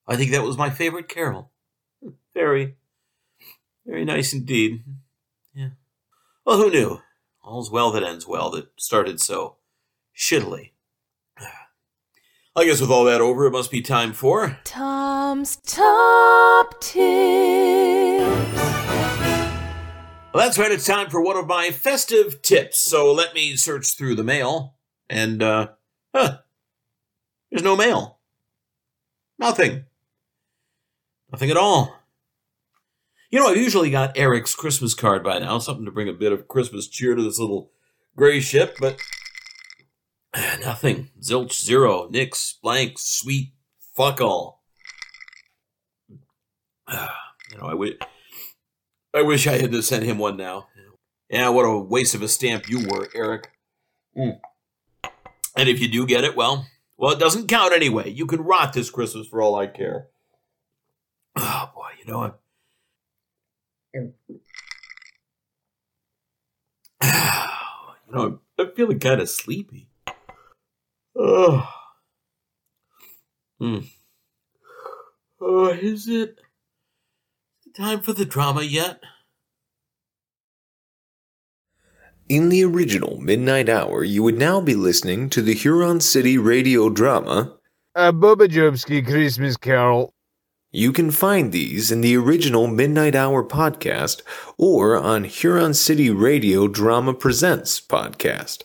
I 0.07 0.15
think 0.15 0.31
that 0.31 0.45
was 0.45 0.57
my 0.57 0.71
favorite 0.71 1.09
Carol. 1.09 1.51
Very, 2.35 2.77
very 3.85 4.05
nice 4.05 4.33
indeed. 4.33 4.85
Yeah. 5.53 5.71
Well, 6.47 6.59
who 6.59 6.71
knew? 6.71 7.01
All's 7.43 7.69
well 7.73 7.91
that 7.91 8.05
ends 8.05 8.29
well 8.29 8.49
that 8.51 8.69
started 8.79 9.21
so 9.21 9.57
shittily. 10.17 10.71
I 12.55 12.65
guess 12.65 12.81
with 12.81 12.93
all 12.93 13.07
that 13.07 13.21
over, 13.21 13.47
it 13.47 13.51
must 13.51 13.73
be 13.73 13.83
time 13.83 14.13
for. 14.13 14.57
Tom's 15.31 15.59
Top 15.65 16.81
Tips. 16.81 16.99
Well, 20.35 20.45
that's 20.45 20.59
right. 20.59 20.73
It's 20.73 20.85
time 20.85 21.09
for 21.09 21.23
one 21.23 21.37
of 21.37 21.47
my 21.47 21.71
festive 21.71 22.43
tips. 22.43 22.81
So 22.81 23.13
let 23.13 23.33
me 23.33 23.55
search 23.55 23.97
through 23.97 24.17
the 24.17 24.25
mail. 24.25 24.75
And, 25.09 25.41
uh, 25.41 25.69
huh. 26.13 26.39
There's 27.49 27.63
no 27.63 27.77
mail. 27.77 28.19
Nothing. 29.39 29.85
Nothing 31.31 31.53
at 31.53 31.57
all. 31.57 31.95
You 33.31 33.39
know, 33.39 33.47
I've 33.47 33.57
usually 33.57 33.91
got 33.91 34.19
Eric's 34.19 34.57
Christmas 34.57 34.95
card 34.95 35.23
by 35.23 35.39
now, 35.39 35.61
something 35.61 35.85
to 35.85 35.93
bring 35.93 36.09
a 36.09 36.13
bit 36.13 36.33
of 36.33 36.49
Christmas 36.49 36.89
cheer 36.89 37.15
to 37.15 37.23
this 37.23 37.39
little 37.39 37.71
gray 38.17 38.41
ship, 38.41 38.79
but 38.81 38.99
nothing. 40.61 41.11
Zilch, 41.21 41.63
zero, 41.63 42.09
nix, 42.11 42.59
blank, 42.61 42.95
sweet, 42.99 43.53
fuck 43.95 44.21
all. 44.21 44.60
You 47.51 47.59
know, 47.59 47.67
I 47.67 47.75
would. 47.75 48.01
I 49.13 49.23
wish 49.23 49.49
I 49.49 49.59
had 49.59 49.73
to 49.73 49.83
send 49.83 50.05
him 50.05 50.19
one 50.19 50.37
now. 50.37 50.69
Yeah, 51.29 51.49
what 51.49 51.65
a 51.65 51.79
waste 51.79 52.15
of 52.15 52.23
a 52.23 52.29
stamp 52.29 52.69
you 52.69 52.87
were, 52.89 53.09
Eric. 53.13 53.51
Mm. 54.17 54.39
And 55.57 55.69
if 55.69 55.81
you 55.81 55.89
do 55.89 56.07
get 56.07 56.23
it, 56.23 56.37
well, 56.37 56.67
well, 56.97 57.11
it 57.11 57.19
doesn't 57.19 57.49
count 57.49 57.73
anyway. 57.73 58.11
You 58.11 58.27
can 58.27 58.43
rot 58.43 58.73
this 58.73 58.89
Christmas 58.91 59.27
for 59.27 59.43
all 59.43 59.57
I 59.57 59.67
care. 59.67 60.09
Oh 61.37 61.71
boy, 61.75 61.89
you 61.99 62.13
know 62.13 62.35
I'm. 63.95 64.13
You 68.09 68.17
know, 68.17 68.25
I'm, 68.27 68.41
I'm 68.59 68.73
feeling 68.73 68.99
kind 68.99 69.21
of 69.21 69.29
sleepy. 69.29 69.89
Oh. 71.17 71.69
Hmm. 73.61 73.79
Oh, 75.41 75.69
is 75.69 76.09
it 76.09 76.41
time 77.81 78.01
for 78.03 78.13
the 78.13 78.27
drama 78.27 78.63
yet? 78.63 79.01
In 82.29 82.51
the 82.51 82.63
original 82.63 83.19
Midnight 83.19 83.71
Hour, 83.71 84.05
you 84.05 84.23
would 84.23 84.39
now 84.39 84.61
be 84.61 84.75
listening 84.75 85.31
to 85.31 85.41
the 85.41 85.55
Huron 85.55 86.01
City 86.01 86.37
radio 86.37 86.91
drama, 86.91 87.57
A 87.95 88.13
Bubba 88.13 89.07
Christmas 89.07 89.57
Carol. 89.57 90.13
You 90.71 90.93
can 90.93 91.11
find 91.11 91.51
these 91.51 91.91
in 91.91 92.03
the 92.03 92.19
original 92.19 92.67
Midnight 92.67 93.15
Hour 93.17 93.43
podcast 93.43 94.21
or 94.59 94.95
on 94.97 95.25
Huron 95.25 95.73
City 95.73 96.11
Radio 96.11 96.69
Drama 96.69 97.15
Presents 97.15 97.81
podcast, 97.81 98.65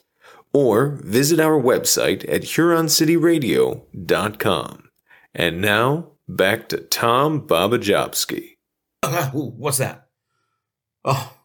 or 0.53 0.99
visit 1.01 1.39
our 1.39 1.59
website 1.59 2.23
at 2.31 2.41
huroncityradio.com. 2.41 4.89
And 5.33 5.61
now, 5.61 6.11
back 6.27 6.69
to 6.69 6.77
Tom 6.77 7.47
Babajowski. 7.47 8.54
Ooh, 9.35 9.53
what's 9.57 9.77
that? 9.77 10.07
Oh, 11.03 11.37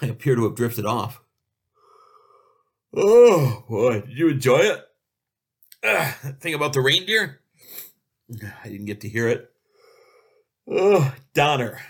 I 0.00 0.06
appear 0.06 0.34
to 0.34 0.44
have 0.44 0.54
drifted 0.54 0.86
off. 0.86 1.20
Oh, 2.94 3.64
boy, 3.68 4.00
did 4.00 4.16
you 4.16 4.28
enjoy 4.28 4.58
it? 4.58 4.80
Uh, 5.82 6.12
that 6.22 6.40
thing 6.40 6.54
about 6.54 6.72
the 6.72 6.80
reindeer? 6.80 7.40
I 8.64 8.68
didn't 8.68 8.86
get 8.86 9.02
to 9.02 9.08
hear 9.08 9.28
it. 9.28 9.50
Oh, 10.68 11.14
Donner. 11.34 11.80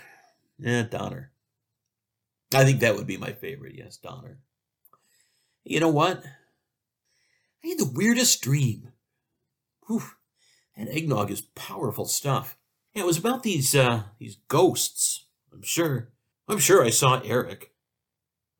Yeah, 0.59 0.83
Donner. 0.83 1.31
I 2.53 2.63
think 2.65 2.81
that 2.81 2.95
would 2.95 3.07
be 3.07 3.17
my 3.17 3.31
favorite, 3.31 3.75
yes, 3.75 3.97
Donner. 3.97 4.39
You 5.63 5.79
know 5.79 5.89
what? 5.89 6.23
I 7.63 7.67
had 7.67 7.79
the 7.79 7.91
weirdest 7.93 8.41
dream. 8.41 8.91
Whew. 9.87 10.03
And 10.75 10.89
eggnog 10.89 11.31
is 11.31 11.41
powerful 11.41 12.05
stuff. 12.05 12.56
Yeah, 12.97 13.03
it 13.03 13.05
was 13.05 13.19
about 13.19 13.43
these 13.43 13.75
uh 13.75 14.05
these 14.17 14.37
ghosts. 14.47 15.27
I'm 15.53 15.61
sure. 15.61 16.09
I'm 16.47 16.57
sure 16.57 16.83
I 16.83 16.89
saw 16.89 17.21
Eric. 17.23 17.71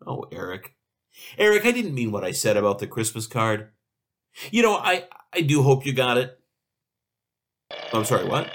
Oh, 0.05 0.25
Eric. 0.31 0.75
Eric, 1.39 1.65
I 1.65 1.71
didn't 1.71 1.95
mean 1.95 2.11
what 2.11 2.23
I 2.23 2.33
said 2.33 2.55
about 2.55 2.77
the 2.77 2.85
Christmas 2.85 3.25
card. 3.25 3.71
You 4.51 4.61
know, 4.61 4.75
I 4.75 5.07
I 5.33 5.41
do 5.41 5.63
hope 5.63 5.87
you 5.87 5.93
got 5.93 6.19
it. 6.19 6.39
I'm 7.91 8.05
sorry, 8.05 8.27
what? 8.27 8.51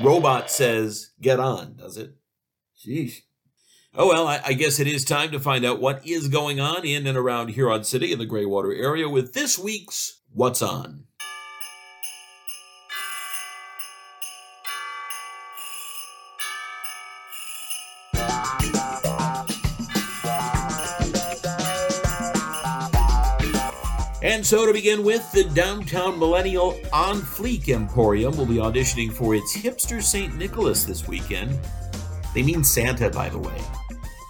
Robot 0.00 0.48
says 0.48 1.10
get 1.20 1.40
on, 1.40 1.74
does 1.74 1.96
it? 1.96 2.14
Sheesh. 2.78 3.22
Oh 3.96 4.06
well, 4.06 4.28
I, 4.28 4.40
I 4.44 4.52
guess 4.52 4.78
it 4.78 4.86
is 4.86 5.04
time 5.04 5.32
to 5.32 5.40
find 5.40 5.64
out 5.64 5.80
what 5.80 6.06
is 6.06 6.28
going 6.28 6.60
on 6.60 6.84
in 6.84 7.08
and 7.08 7.18
around 7.18 7.48
Huron 7.48 7.82
City 7.82 8.12
in 8.12 8.20
the 8.20 8.26
Greywater 8.26 8.80
area 8.80 9.08
with 9.08 9.34
this 9.34 9.58
week's 9.58 10.20
What's 10.30 10.62
On. 10.62 11.05
And 24.36 24.44
so, 24.44 24.66
to 24.66 24.72
begin 24.74 25.02
with, 25.02 25.32
the 25.32 25.44
downtown 25.44 26.18
millennial 26.18 26.78
On 26.92 27.16
Fleek 27.16 27.70
Emporium 27.70 28.36
will 28.36 28.44
be 28.44 28.56
auditioning 28.56 29.10
for 29.10 29.34
its 29.34 29.56
Hipster 29.56 30.02
St. 30.02 30.36
Nicholas 30.36 30.84
this 30.84 31.08
weekend. 31.08 31.58
They 32.34 32.42
mean 32.42 32.62
Santa, 32.62 33.08
by 33.08 33.30
the 33.30 33.38
way. 33.38 33.58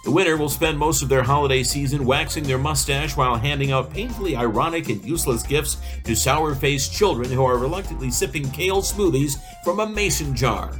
The 0.05 0.11
winner 0.11 0.37
will 0.37 0.47
spend 0.47 0.79
most 0.79 1.01
of 1.01 1.09
their 1.09 1.23
holiday 1.23 1.61
season 1.61 2.05
waxing 2.05 2.45
their 2.45 2.57
mustache 2.57 3.17
while 3.17 3.35
handing 3.35 3.73
out 3.73 3.91
painfully 3.91 4.37
ironic 4.37 4.87
and 4.87 5.03
useless 5.03 5.43
gifts 5.43 5.75
to 6.05 6.15
sour 6.15 6.55
faced 6.55 6.93
children 6.93 7.29
who 7.29 7.43
are 7.43 7.57
reluctantly 7.57 8.09
sipping 8.09 8.49
kale 8.51 8.81
smoothies 8.81 9.35
from 9.65 9.81
a 9.81 9.89
mason 9.89 10.33
jar. 10.33 10.71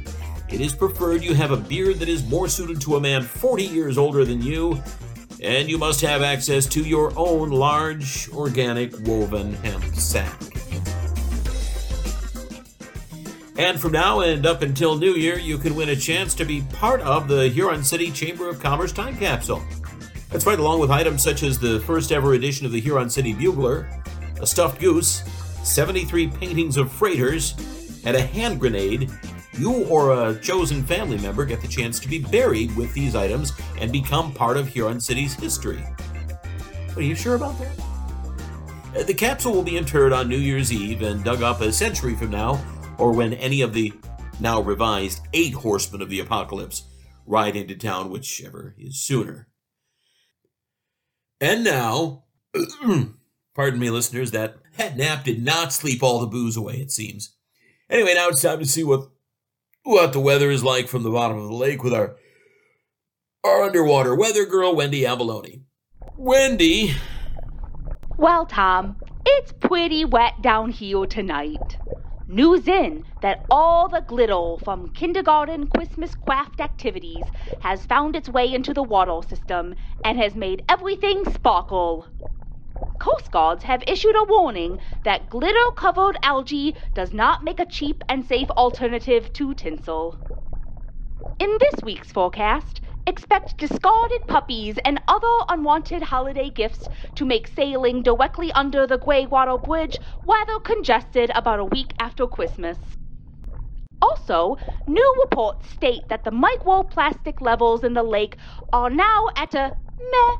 It 0.48 0.62
is 0.62 0.74
preferred 0.74 1.22
you 1.22 1.34
have 1.34 1.50
a 1.50 1.58
beard 1.58 1.98
that 1.98 2.08
is 2.08 2.26
more 2.30 2.48
suited 2.48 2.80
to 2.80 2.96
a 2.96 3.00
man 3.00 3.20
40 3.20 3.64
years 3.64 3.98
older 3.98 4.24
than 4.24 4.40
you, 4.40 4.82
and 5.40 5.70
you 5.70 5.78
must 5.78 6.00
have 6.00 6.22
access 6.22 6.66
to 6.66 6.82
your 6.82 7.12
own 7.16 7.50
large 7.50 8.28
organic 8.30 8.98
woven 9.06 9.54
hemp 9.54 9.84
sack. 9.94 10.40
And 13.58 13.80
from 13.80 13.90
now 13.90 14.20
and 14.20 14.46
up 14.46 14.62
until 14.62 14.96
New 14.96 15.14
Year, 15.14 15.36
you 15.36 15.58
can 15.58 15.74
win 15.74 15.88
a 15.88 15.96
chance 15.96 16.32
to 16.36 16.44
be 16.44 16.62
part 16.74 17.00
of 17.00 17.26
the 17.26 17.48
Huron 17.48 17.82
City 17.82 18.12
Chamber 18.12 18.48
of 18.48 18.60
Commerce 18.60 18.92
time 18.92 19.16
capsule. 19.16 19.62
That's 20.30 20.46
right, 20.46 20.58
along 20.58 20.78
with 20.78 20.90
items 20.90 21.24
such 21.24 21.42
as 21.42 21.58
the 21.58 21.80
first 21.80 22.12
ever 22.12 22.34
edition 22.34 22.66
of 22.66 22.72
the 22.72 22.80
Huron 22.80 23.10
City 23.10 23.32
Bugler, 23.32 23.88
a 24.40 24.46
stuffed 24.46 24.80
goose, 24.80 25.24
73 25.64 26.28
paintings 26.28 26.76
of 26.76 26.92
freighters, 26.92 27.54
and 28.04 28.16
a 28.16 28.20
hand 28.20 28.60
grenade. 28.60 29.10
You 29.58 29.84
or 29.86 30.28
a 30.28 30.38
chosen 30.38 30.84
family 30.84 31.18
member 31.18 31.44
get 31.44 31.60
the 31.60 31.68
chance 31.68 31.98
to 32.00 32.08
be 32.08 32.20
buried 32.20 32.74
with 32.76 32.94
these 32.94 33.16
items 33.16 33.52
and 33.80 33.90
become 33.90 34.32
part 34.32 34.56
of 34.56 34.68
Huron 34.68 35.00
City's 35.00 35.34
history. 35.34 35.82
Are 36.94 37.02
you 37.02 37.14
sure 37.14 37.34
about 37.34 37.58
that? 37.58 37.78
Uh, 38.96 39.02
The 39.02 39.14
capsule 39.14 39.52
will 39.52 39.62
be 39.62 39.76
interred 39.76 40.12
on 40.12 40.28
New 40.28 40.38
Year's 40.38 40.72
Eve 40.72 41.02
and 41.02 41.24
dug 41.24 41.42
up 41.42 41.60
a 41.60 41.72
century 41.72 42.14
from 42.14 42.30
now, 42.30 42.64
or 42.98 43.12
when 43.12 43.34
any 43.34 43.60
of 43.62 43.74
the 43.74 43.92
now 44.40 44.60
revised 44.60 45.20
eight 45.32 45.54
horsemen 45.54 46.02
of 46.02 46.08
the 46.08 46.20
apocalypse 46.20 46.84
ride 47.26 47.56
into 47.56 47.76
town, 47.76 48.10
whichever 48.10 48.74
is 48.78 49.00
sooner. 49.00 49.48
And 51.40 51.64
now, 51.64 52.24
pardon 53.54 53.80
me, 53.80 53.90
listeners, 53.90 54.30
that, 54.30 54.56
that 54.76 54.96
nap 54.96 55.24
did 55.24 55.42
not 55.42 55.72
sleep 55.72 56.02
all 56.02 56.20
the 56.20 56.26
booze 56.26 56.56
away, 56.56 56.74
it 56.76 56.90
seems. 56.90 57.34
Anyway, 57.90 58.14
now 58.14 58.28
it's 58.28 58.42
time 58.42 58.58
to 58.58 58.66
see 58.66 58.84
what 58.84 59.08
what 59.88 60.12
the 60.12 60.20
weather 60.20 60.50
is 60.50 60.62
like 60.62 60.86
from 60.86 61.02
the 61.02 61.10
bottom 61.10 61.38
of 61.38 61.48
the 61.48 61.54
lake 61.54 61.82
with 61.82 61.94
our 61.94 62.14
our 63.42 63.62
underwater 63.62 64.14
weather 64.14 64.44
girl, 64.44 64.74
Wendy 64.76 65.06
Abalone. 65.06 65.62
Wendy, 66.16 66.94
Well, 68.18 68.44
Tom, 68.44 68.96
it's 69.24 69.52
pretty 69.52 70.04
wet 70.04 70.42
down 70.42 70.70
here 70.70 71.06
tonight. 71.06 71.78
News 72.26 72.68
in 72.68 73.04
that 73.22 73.46
all 73.50 73.88
the 73.88 74.00
glitter 74.00 74.62
from 74.62 74.90
kindergarten 74.92 75.68
Christmas 75.68 76.14
craft 76.26 76.60
activities 76.60 77.24
has 77.60 77.86
found 77.86 78.14
its 78.14 78.28
way 78.28 78.52
into 78.52 78.74
the 78.74 78.82
water 78.82 79.26
system 79.26 79.74
and 80.04 80.18
has 80.18 80.34
made 80.34 80.64
everything 80.68 81.24
sparkle. 81.32 82.06
Coast 82.98 83.30
Guards 83.30 83.62
have 83.64 83.84
issued 83.86 84.16
a 84.16 84.24
warning 84.24 84.78
that 85.04 85.28
glitter 85.28 85.70
covered 85.76 86.16
algae 86.22 86.74
does 86.94 87.12
not 87.12 87.44
make 87.44 87.60
a 87.60 87.66
cheap 87.66 88.02
and 88.08 88.24
safe 88.24 88.50
alternative 88.50 89.32
to 89.34 89.54
tinsel. 89.54 90.16
In 91.38 91.56
this 91.60 91.84
week's 91.84 92.10
forecast, 92.10 92.80
expect 93.06 93.56
discarded 93.58 94.26
puppies 94.26 94.78
and 94.84 95.00
other 95.06 95.26
unwanted 95.48 96.02
holiday 96.02 96.50
gifts 96.50 96.88
to 97.14 97.24
make 97.24 97.46
sailing 97.46 98.02
directly 98.02 98.50
under 98.52 98.86
the 98.86 98.98
Greywater 98.98 99.62
Bridge 99.62 99.98
rather 100.26 100.58
congested 100.60 101.30
about 101.34 101.60
a 101.60 101.64
week 101.64 101.94
after 102.00 102.26
Christmas. 102.26 102.78
Also, 104.02 104.56
new 104.86 105.14
reports 105.24 105.70
state 105.70 106.08
that 106.08 106.24
the 106.24 106.30
microplastic 106.32 107.40
levels 107.40 107.84
in 107.84 107.94
the 107.94 108.02
lake 108.02 108.36
are 108.72 108.90
now 108.90 109.26
at 109.36 109.54
a 109.54 109.72
meh, 110.00 110.36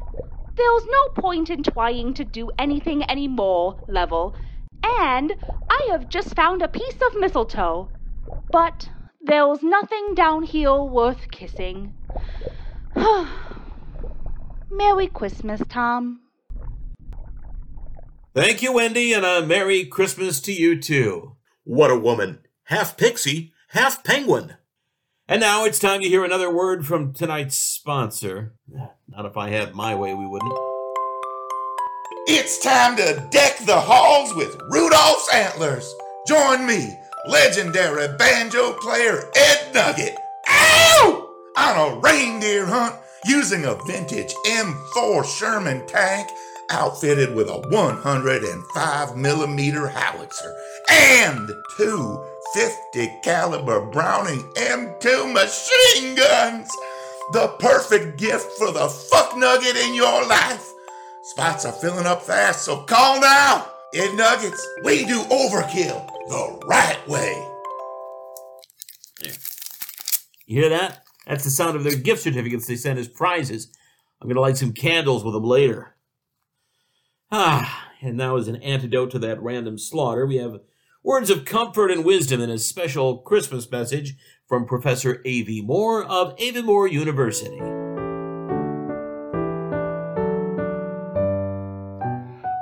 there's 0.59 0.87
no 0.87 1.09
point 1.23 1.49
in 1.51 1.63
trying 1.63 2.15
to 2.15 2.25
do 2.25 2.51
anything 2.59 3.09
anymore 3.09 3.81
level, 3.89 4.35
and 4.83 5.33
I 5.71 5.89
have 5.91 6.09
just 6.09 6.35
found 6.35 6.63
a 6.63 6.69
piece 6.69 6.97
of 7.07 7.21
mistletoe. 7.21 7.89
But 8.51 8.91
there's 9.21 9.63
nothing 9.63 10.15
down 10.15 10.43
here 10.43 10.75
worth 10.83 11.31
kissing. 11.31 11.95
Merry 14.71 15.07
Christmas, 15.07 15.63
Tom. 15.69 16.21
Thank 18.35 18.63
you, 18.63 18.73
Wendy, 18.73 19.13
and 19.13 19.25
a 19.25 19.45
Merry 19.45 19.85
Christmas 19.85 20.41
to 20.43 20.53
you 20.53 20.81
too. 20.81 21.37
What 21.65 21.91
a 21.91 21.99
woman. 21.99 22.41
Half 22.65 22.97
pixie, 22.97 23.53
half 23.69 24.05
penguin. 24.05 24.55
And 25.31 25.43
now 25.43 25.67
it's 25.67 25.79
time 25.79 26.01
to 26.01 26.09
hear 26.09 26.25
another 26.25 26.51
word 26.51 26.87
from 26.87 27.13
tonight's 27.13 27.55
sponsor. 27.55 28.55
Not 29.09 29.27
if 29.27 29.37
I 29.37 29.51
had 29.51 29.75
my 29.75 29.95
way, 29.95 30.15
we 30.15 30.27
wouldn't. 30.27 30.59
It's 32.27 32.59
time 32.59 32.97
to 32.97 33.29
deck 33.31 33.59
the 33.67 33.79
halls 33.79 34.35
with 34.35 34.59
Rudolph's 34.71 35.29
antlers. 35.35 35.95
Join 36.27 36.67
me, 36.67 36.99
legendary 37.27 38.09
banjo 38.17 38.73
player 38.75 39.31
Ed 39.37 39.75
Nugget, 39.75 40.17
ow! 40.49 41.29
on 41.59 41.77
a 41.77 42.01
reindeer 42.01 42.65
hunt 42.65 42.95
using 43.27 43.67
a 43.67 43.77
vintage 43.87 44.33
M4 44.47 45.27
Sherman 45.27 45.87
tank 45.87 46.31
outfitted 46.71 47.35
with 47.35 47.49
a 47.49 47.61
105 47.69 49.17
millimeter 49.17 49.89
howitzer 49.89 50.55
and 50.91 51.51
two 51.77 52.25
50 52.55 53.21
caliber 53.23 53.81
Browning 53.81 54.43
M2 54.55 55.33
machine 55.33 56.15
guns. 56.15 56.71
The 57.33 57.49
perfect 57.59 58.19
gift 58.19 58.53
for 58.59 58.73
the 58.73 58.89
fuck 58.89 59.37
nugget 59.37 59.77
in 59.77 59.95
your 59.95 60.27
life. 60.27 60.67
Spots 61.25 61.67
are 61.67 61.73
filling 61.73 62.07
up 62.07 62.23
fast, 62.23 62.65
so 62.65 62.83
call 62.85 63.21
now. 63.21 63.67
Ed 63.95 64.15
Nuggets, 64.15 64.67
we 64.85 65.05
do 65.05 65.21
overkill 65.25 66.07
the 66.29 66.61
right 66.67 67.09
way. 67.09 67.35
You 70.47 70.63
hear 70.63 70.71
that? 70.71 71.05
That's 71.27 71.45
the 71.45 71.51
sound 71.51 71.77
of 71.77 71.85
their 71.85 71.97
gift 71.97 72.23
certificates 72.23 72.67
they 72.67 72.77
send 72.77 72.99
as 72.99 73.09
prizes. 73.09 73.71
I'm 74.21 74.29
going 74.29 74.37
to 74.37 74.41
light 74.41 74.57
some 74.57 74.73
candles 74.73 75.23
with 75.23 75.35
them 75.35 75.45
later. 75.45 75.95
Ah, 77.31 77.91
and 78.01 78.17
now 78.17 78.37
as 78.37 78.49
an 78.49 78.57
antidote 78.57 79.11
to 79.11 79.19
that 79.19 79.43
random 79.43 79.77
slaughter, 79.77 80.25
we 80.25 80.37
have 80.37 80.61
words 81.09 81.31
of 81.31 81.47
comfort 81.47 81.91
and 81.91 82.05
wisdom 82.05 82.39
in 82.39 82.51
a 82.51 82.59
special 82.59 83.17
Christmas 83.17 83.71
message 83.71 84.15
from 84.47 84.67
Professor 84.67 85.23
A.V. 85.25 85.63
Moore 85.63 86.05
of 86.05 86.39
Avonmore 86.39 86.87
University. 86.87 87.59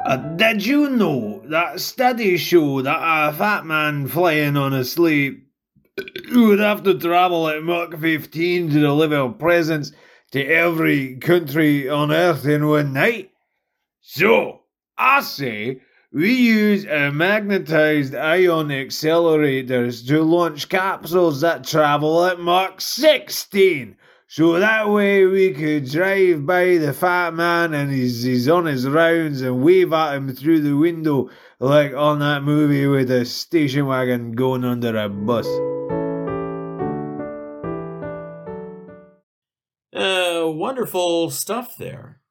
Uh, 0.07 0.17
did 0.37 0.65
you 0.65 0.91
know 0.91 1.43
that 1.47 1.81
studies 1.81 2.41
show 2.41 2.83
that 2.83 3.01
a 3.01 3.33
fat 3.33 3.67
man 3.67 4.07
flying 4.07 4.57
on 4.57 4.73
a 4.73 4.85
sleigh 4.85 5.39
would 6.31 6.61
have 6.61 6.85
to 6.85 6.97
travel 6.97 7.49
at 7.49 7.65
Mach 7.65 7.99
15 7.99 8.71
to 8.71 8.79
deliver 8.79 9.29
presents 9.31 9.91
to 10.31 10.47
every 10.47 11.17
country 11.17 11.89
on 11.89 12.13
Earth 12.13 12.47
in 12.47 12.69
one 12.69 12.93
night? 12.93 13.33
So, 14.03 14.61
I 14.97 15.23
say 15.23 15.81
we 16.17 16.33
use 16.33 16.87
uh, 16.87 17.11
magnetized 17.13 18.15
ion 18.15 18.69
accelerators 18.69 20.07
to 20.07 20.23
launch 20.23 20.67
capsules 20.71 21.43
that 21.43 21.63
travel 21.63 22.25
at 22.25 22.41
Mach 22.41 22.81
16. 22.81 23.99
So 24.27 24.59
that 24.59 24.89
way 24.89 25.27
we 25.27 25.53
could 25.53 25.91
drive 25.91 26.47
by 26.47 26.79
the 26.79 26.95
fat 26.95 27.35
man 27.35 27.75
and 27.75 27.93
he's, 27.93 28.23
he's 28.23 28.49
on 28.49 28.65
his 28.65 28.89
rounds 28.89 29.43
and 29.43 29.63
wave 29.63 29.93
at 29.93 30.15
him 30.15 30.35
through 30.35 30.63
the 30.63 30.73
window 30.73 31.29
like 31.61 31.93
on 31.93 32.21
that 32.21 32.43
movie 32.43 32.87
with 32.87 33.11
a 33.11 33.27
station 33.27 33.85
wagon 33.85 34.33
going 34.33 34.65
under 34.65 34.97
a 34.97 35.11
bus. 35.11 35.47
Uh, 39.95 40.49
wonderful 40.49 41.29
stuff 41.29 41.77
there. 41.77 42.23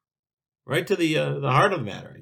Right 0.66 0.88
to 0.88 0.96
the 0.96 1.16
uh, 1.16 1.38
the 1.38 1.52
heart 1.52 1.72
of 1.72 1.78
the 1.78 1.84
matter. 1.84 2.16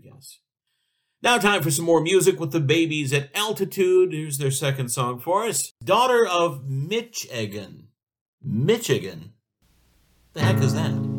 Now, 1.24 1.38
time 1.38 1.62
for 1.62 1.70
some 1.70 1.86
more 1.86 2.02
music 2.02 2.38
with 2.38 2.52
the 2.52 2.60
babies 2.60 3.10
at 3.14 3.30
altitude. 3.34 4.12
Here's 4.12 4.36
their 4.36 4.50
second 4.50 4.90
song 4.90 5.18
for 5.18 5.44
us 5.44 5.72
Daughter 5.82 6.26
of 6.26 6.68
Michigan. 6.68 7.88
Michigan? 8.42 9.32
The 10.34 10.42
heck 10.42 10.58
is 10.62 10.74
that? 10.74 11.13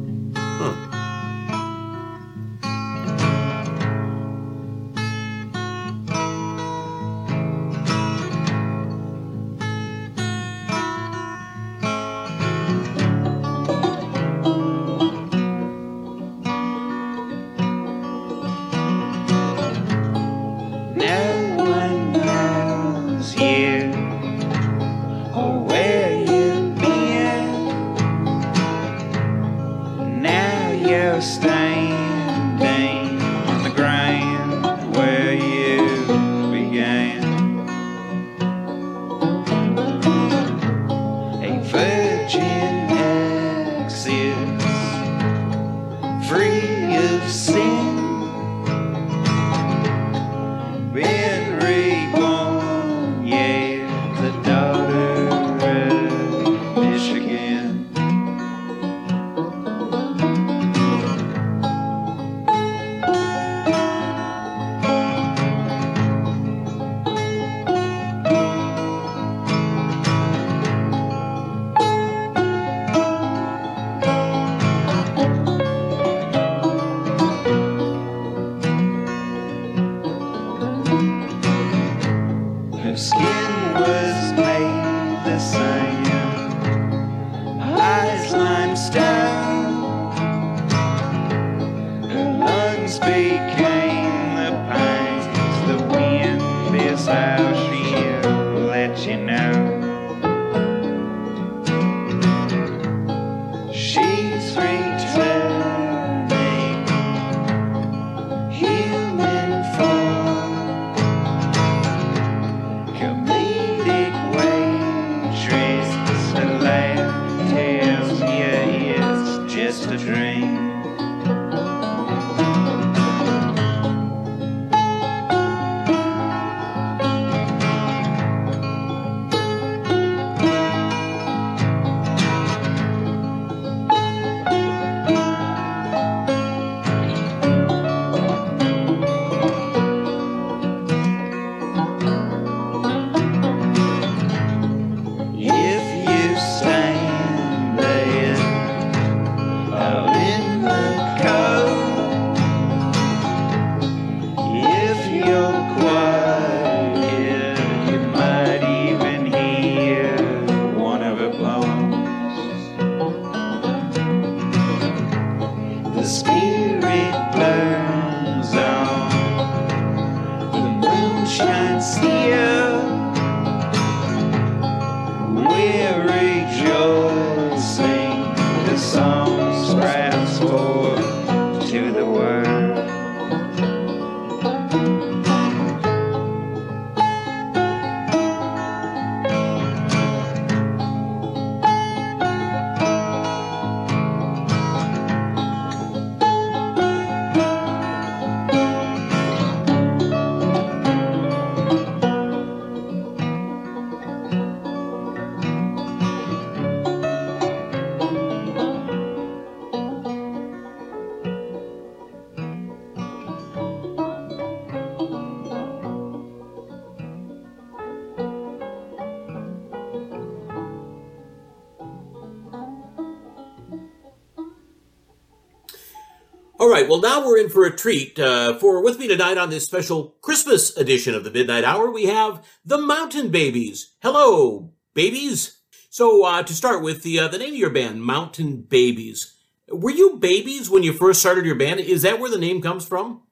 Right, 226.86 226.92
well, 226.92 227.02
now 227.02 227.26
we're 227.26 227.40
in 227.40 227.50
for 227.50 227.66
a 227.66 227.76
treat. 227.76 228.20
Uh, 228.20 228.60
for 228.60 228.84
with 228.84 229.00
me 229.00 229.08
tonight 229.08 229.40
on 229.40 229.50
this 229.50 229.64
special 229.64 230.18
Christmas 230.22 230.78
edition 230.78 231.16
of 231.16 231.24
the 231.24 231.32
Midnite 231.32 231.64
Hour, 231.64 231.90
we 231.90 232.06
have 232.06 232.46
the 232.64 232.78
Mountain 232.78 233.32
Babies. 233.32 233.96
Hello, 234.04 234.72
babies. 234.94 235.58
So, 235.90 236.24
uh, 236.26 236.44
to 236.44 236.54
start 236.54 236.84
with, 236.84 237.02
the 237.02 237.22
uh, 237.22 237.28
the 237.28 237.40
name 237.40 237.54
of 237.54 237.60
your 237.60 237.72
band, 237.72 238.04
Mountain 238.04 238.68
Babies. 238.70 239.36
Were 239.68 239.90
you 239.90 240.18
babies 240.18 240.70
when 240.70 240.84
you 240.84 240.94
first 240.94 241.22
started 241.22 241.44
your 241.44 241.56
band? 241.56 241.80
Is 241.80 242.04
that 242.04 242.20
where 242.20 242.30
the 242.30 242.38
name 242.38 242.62
comes 242.62 242.88
from? 242.88 243.24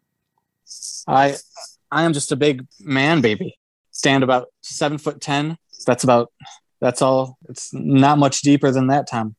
I 1.05 1.35
I 1.91 2.05
am 2.05 2.13
just 2.13 2.31
a 2.31 2.35
big 2.35 2.65
man 2.79 3.21
baby. 3.21 3.59
Stand 3.91 4.23
about 4.23 4.47
seven 4.61 4.97
foot 4.97 5.21
ten. 5.21 5.59
That's 5.85 6.03
about 6.03 6.33
that's 6.81 7.03
all. 7.03 7.37
It's 7.47 7.71
not 7.71 8.17
much 8.17 8.41
deeper 8.41 8.71
than 8.71 8.87
that, 8.87 9.05
Tom. 9.07 9.35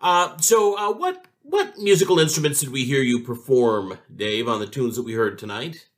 Uh, 0.00 0.38
so, 0.38 0.78
uh, 0.78 0.94
what 0.94 1.27
what 1.48 1.78
musical 1.78 2.18
instruments 2.18 2.60
did 2.60 2.70
we 2.70 2.84
hear 2.84 3.00
you 3.00 3.20
perform, 3.20 3.98
Dave, 4.14 4.48
on 4.48 4.60
the 4.60 4.66
tunes 4.66 4.96
that 4.96 5.02
we 5.02 5.14
heard 5.14 5.38
tonight? 5.38 5.88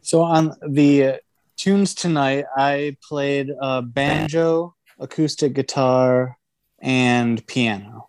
So 0.00 0.22
on 0.22 0.54
the 0.66 1.04
uh, 1.04 1.16
tunes 1.56 1.94
tonight, 1.94 2.44
I 2.56 2.96
played 3.06 3.50
uh, 3.60 3.82
banjo, 3.82 4.74
acoustic 4.98 5.54
guitar, 5.54 6.38
and 6.80 7.44
piano. 7.46 8.08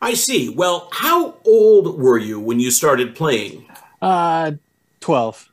I 0.00 0.14
see. 0.14 0.48
Well, 0.48 0.88
how 0.92 1.34
old 1.44 1.98
were 1.98 2.18
you 2.18 2.40
when 2.40 2.60
you 2.60 2.70
started 2.70 3.14
playing? 3.14 3.66
Uh, 4.00 4.52
twelve. 5.00 5.50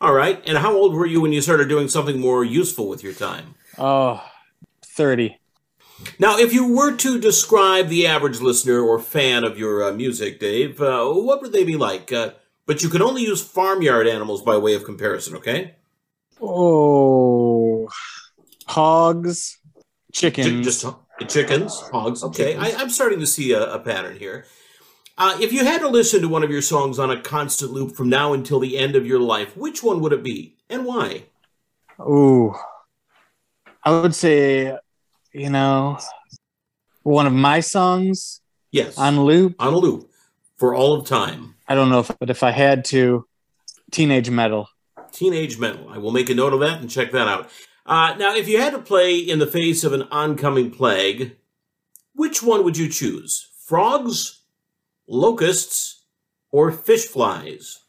All 0.00 0.12
right. 0.12 0.42
And 0.46 0.58
how 0.58 0.74
old 0.74 0.94
were 0.94 1.06
you 1.06 1.20
when 1.20 1.32
you 1.32 1.40
started 1.40 1.68
doing 1.68 1.86
something 1.86 2.18
more 2.18 2.44
useful 2.44 2.88
with 2.88 3.04
your 3.04 3.12
time? 3.12 3.54
Oh, 3.78 4.22
30. 4.84 5.38
Now, 6.18 6.38
if 6.38 6.52
you 6.52 6.74
were 6.74 6.96
to 6.96 7.20
describe 7.20 7.88
the 7.88 8.06
average 8.06 8.40
listener 8.40 8.80
or 8.80 8.98
fan 8.98 9.44
of 9.44 9.58
your 9.58 9.84
uh, 9.84 9.92
music, 9.92 10.40
Dave, 10.40 10.80
uh, 10.80 11.06
what 11.06 11.42
would 11.42 11.52
they 11.52 11.64
be 11.64 11.76
like? 11.76 12.12
Uh, 12.12 12.32
but 12.66 12.82
you 12.82 12.88
can 12.88 13.02
only 13.02 13.22
use 13.22 13.42
farmyard 13.42 14.06
animals 14.06 14.42
by 14.42 14.56
way 14.56 14.74
of 14.74 14.84
comparison, 14.84 15.36
okay? 15.36 15.74
Oh, 16.40 17.88
hogs, 18.66 19.58
chickens. 20.12 20.46
Chi- 20.46 20.62
just 20.62 20.86
chickens, 21.28 21.80
hogs. 21.80 22.22
Okay, 22.24 22.56
I, 22.56 22.72
I'm 22.72 22.90
starting 22.90 23.20
to 23.20 23.26
see 23.26 23.52
a, 23.52 23.74
a 23.74 23.78
pattern 23.78 24.16
here. 24.16 24.46
Uh, 25.18 25.36
if 25.40 25.52
you 25.52 25.64
had 25.64 25.80
to 25.80 25.88
listen 25.88 26.22
to 26.22 26.28
one 26.28 26.42
of 26.42 26.50
your 26.50 26.62
songs 26.62 26.98
on 26.98 27.10
a 27.10 27.20
constant 27.20 27.70
loop 27.70 27.94
from 27.94 28.08
now 28.08 28.32
until 28.32 28.58
the 28.58 28.78
end 28.78 28.96
of 28.96 29.06
your 29.06 29.20
life, 29.20 29.56
which 29.56 29.82
one 29.82 30.00
would 30.00 30.12
it 30.12 30.22
be, 30.22 30.56
and 30.68 30.84
why? 30.84 31.24
Oh, 31.98 32.58
I 33.84 34.00
would 34.00 34.14
say, 34.14 34.76
you 35.32 35.50
know, 35.50 35.98
one 37.02 37.26
of 37.26 37.32
my 37.32 37.60
songs. 37.60 38.40
Yes, 38.70 38.96
on 38.96 39.20
loop. 39.20 39.54
On 39.58 39.72
a 39.72 39.76
loop 39.76 40.10
for 40.56 40.74
all 40.74 40.94
of 40.94 41.06
time. 41.06 41.54
I 41.68 41.74
don't 41.74 41.90
know 41.90 42.00
if, 42.00 42.10
but 42.18 42.30
if 42.30 42.42
I 42.42 42.50
had 42.50 42.84
to, 42.86 43.26
teenage 43.90 44.30
metal. 44.30 44.68
Teenage 45.12 45.58
Metal. 45.58 45.88
I 45.90 45.98
will 45.98 46.10
make 46.10 46.30
a 46.30 46.34
note 46.34 46.54
of 46.54 46.60
that 46.60 46.80
and 46.80 46.90
check 46.90 47.12
that 47.12 47.28
out. 47.28 47.50
Uh, 47.84 48.14
now, 48.18 48.34
if 48.34 48.48
you 48.48 48.58
had 48.58 48.72
to 48.72 48.78
play 48.78 49.18
in 49.18 49.38
the 49.38 49.46
face 49.46 49.84
of 49.84 49.92
an 49.92 50.04
oncoming 50.10 50.70
plague, 50.70 51.36
which 52.14 52.42
one 52.42 52.64
would 52.64 52.76
you 52.76 52.88
choose? 52.88 53.48
Frogs, 53.66 54.40
locusts, 55.06 56.04
or 56.50 56.72
fish 56.72 57.06
flies? 57.06 57.80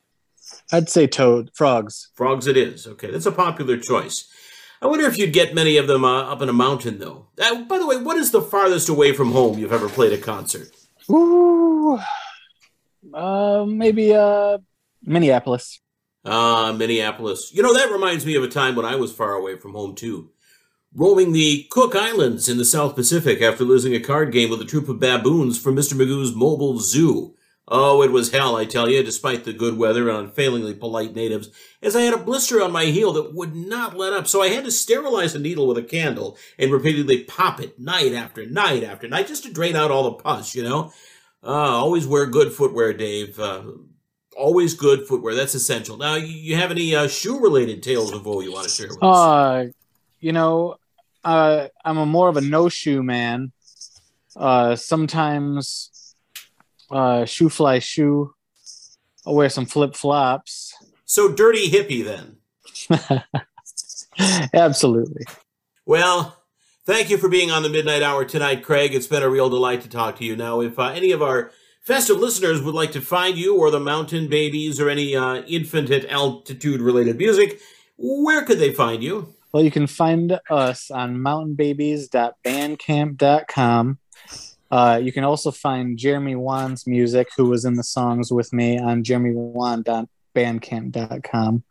I'd 0.71 0.89
say 0.89 1.07
toad, 1.07 1.51
frogs. 1.53 2.09
Frogs 2.15 2.47
it 2.47 2.57
is. 2.57 2.87
Okay, 2.87 3.09
that's 3.09 3.25
a 3.25 3.31
popular 3.31 3.77
choice. 3.77 4.27
I 4.83 4.87
wonder 4.87 5.05
if 5.05 5.17
you'd 5.17 5.31
get 5.31 5.55
many 5.55 5.77
of 5.77 5.87
them 5.87 6.03
uh, 6.03 6.23
up 6.23 6.41
in 6.41 6.49
a 6.49 6.53
mountain, 6.53 6.99
though. 6.99 7.27
Uh, 7.41 7.61
by 7.63 7.77
the 7.77 7.87
way, 7.87 7.95
what 7.95 8.17
is 8.17 8.31
the 8.31 8.41
farthest 8.41 8.89
away 8.89 9.13
from 9.13 9.31
home 9.31 9.57
you've 9.57 9.71
ever 9.71 9.87
played 9.87 10.11
a 10.11 10.17
concert? 10.17 10.75
Ooh, 11.09 11.97
uh, 13.13 13.63
maybe 13.65 14.13
uh, 14.13 14.57
Minneapolis. 15.01 15.79
Ah, 16.25 16.73
Minneapolis. 16.73 17.51
You 17.53 17.63
know, 17.63 17.73
that 17.73 17.93
reminds 17.93 18.25
me 18.25 18.35
of 18.35 18.43
a 18.43 18.49
time 18.49 18.75
when 18.75 18.85
I 18.85 18.97
was 18.97 19.13
far 19.13 19.31
away 19.31 19.55
from 19.55 19.71
home, 19.71 19.95
too. 19.95 20.31
Roaming 20.93 21.31
the 21.31 21.65
Cook 21.71 21.95
Islands 21.95 22.49
in 22.49 22.57
the 22.57 22.65
South 22.65 22.93
Pacific 22.93 23.41
after 23.41 23.63
losing 23.63 23.95
a 23.95 24.01
card 24.01 24.33
game 24.33 24.49
with 24.49 24.61
a 24.61 24.65
troop 24.65 24.89
of 24.89 24.99
baboons 24.99 25.57
from 25.57 25.77
Mr. 25.77 25.93
Magoo's 25.93 26.35
mobile 26.35 26.79
zoo. 26.79 27.35
Oh, 27.67 28.01
it 28.03 28.11
was 28.11 28.31
hell, 28.31 28.57
I 28.57 28.65
tell 28.65 28.89
you, 28.89 29.01
despite 29.03 29.45
the 29.45 29.53
good 29.53 29.77
weather 29.77 30.09
and 30.09 30.17
unfailingly 30.17 30.73
polite 30.73 31.15
natives, 31.15 31.49
as 31.81 31.95
I 31.95 32.01
had 32.01 32.13
a 32.13 32.17
blister 32.17 32.61
on 32.61 32.73
my 32.73 32.85
heel 32.85 33.13
that 33.13 33.33
would 33.33 33.55
not 33.55 33.97
let 33.97 34.11
up, 34.11 34.27
so 34.27 34.41
I 34.41 34.49
had 34.49 34.65
to 34.65 34.71
sterilize 34.71 35.33
a 35.33 35.39
needle 35.39 35.65
with 35.67 35.77
a 35.77 35.83
candle 35.83 36.37
and 36.59 36.73
repeatedly 36.73 37.23
pop 37.23 37.61
it 37.61 37.79
night 37.79 38.13
after 38.13 38.45
night 38.45 38.83
after 38.83 39.07
night 39.07 39.27
just 39.27 39.43
to 39.43 39.53
drain 39.53 39.77
out 39.77 39.91
all 39.91 40.03
the 40.03 40.23
pus, 40.23 40.53
you 40.53 40.63
know? 40.63 40.91
Uh, 41.41 41.47
always 41.47 42.05
wear 42.05 42.25
good 42.25 42.51
footwear, 42.51 42.93
Dave. 42.93 43.39
Uh, 43.39 43.63
always 44.35 44.73
good 44.73 45.07
footwear. 45.07 45.33
That's 45.33 45.55
essential. 45.55 45.97
Now, 45.97 46.15
you, 46.15 46.27
you 46.27 46.55
have 46.55 46.71
any 46.71 46.95
uh, 46.95 47.07
shoe 47.07 47.39
related 47.39 47.81
tales 47.81 48.11
of 48.11 48.25
woe 48.25 48.41
you 48.41 48.51
want 48.51 48.67
to 48.67 48.73
share 48.73 48.89
with 48.89 49.01
us? 49.01 49.17
Uh, 49.17 49.65
you 50.19 50.31
know, 50.31 50.75
uh, 51.23 51.67
I'm 51.83 51.97
a 51.97 52.05
more 52.05 52.29
of 52.29 52.37
a 52.37 52.41
no 52.41 52.69
shoe 52.69 53.03
man. 53.03 53.51
Uh, 54.35 54.75
sometimes, 54.75 55.91
uh, 56.93 57.25
shoe 57.25 57.49
fly 57.49 57.79
shoe. 57.79 58.33
I'll 59.25 59.35
wear 59.35 59.49
some 59.49 59.65
flip 59.65 59.95
flops. 59.95 60.73
So 61.05 61.31
dirty 61.31 61.69
hippie 61.69 62.03
then. 62.03 62.37
Absolutely. 64.53 65.23
Well, 65.85 66.43
thank 66.85 67.09
you 67.09 67.17
for 67.17 67.29
being 67.29 67.51
on 67.51 67.63
the 67.63 67.69
Midnite 67.69 68.01
Hour 68.01 68.25
tonight, 68.25 68.63
Craig. 68.63 68.93
It's 68.93 69.07
been 69.07 69.23
a 69.23 69.29
real 69.29 69.49
delight 69.49 69.81
to 69.81 69.89
talk 69.89 70.17
to 70.17 70.25
you. 70.25 70.35
Now, 70.35 70.59
if 70.61 70.77
uh, 70.77 70.87
any 70.87 71.11
of 71.11 71.21
our 71.21 71.51
festive 71.81 72.17
listeners 72.17 72.61
would 72.61 72.75
like 72.75 72.91
to 72.93 73.01
find 73.01 73.37
you 73.37 73.57
or 73.57 73.71
the 73.71 73.79
Mountain 73.79 74.29
Babies 74.29 74.79
or 74.79 74.89
any 74.89 75.15
uh, 75.15 75.41
infant 75.43 75.89
at 75.89 76.05
altitude 76.05 76.81
related 76.81 77.17
music, 77.17 77.59
where 77.97 78.43
could 78.43 78.59
they 78.59 78.71
find 78.71 79.03
you? 79.03 79.33
Well, 79.51 79.63
you 79.63 79.71
can 79.71 79.87
find 79.87 80.39
us 80.49 80.89
on 80.89 81.17
mountainbabies.bandcamp.com. 81.17 83.99
Uh, 84.73 84.97
you 84.97 85.11
can 85.11 85.23
also 85.23 85.51
find 85.51 85.99
Jeremy 85.99 86.35
Waun's 86.35 86.87
music, 86.87 87.27
who 87.37 87.45
was 87.45 87.63
in 87.63 87.75
the 87.75 87.83
songs 87.83 88.31
with 88.31 88.51
me, 88.51 88.79
on 88.79 89.03
jeremywaun.bandcamp.com. 89.03 91.63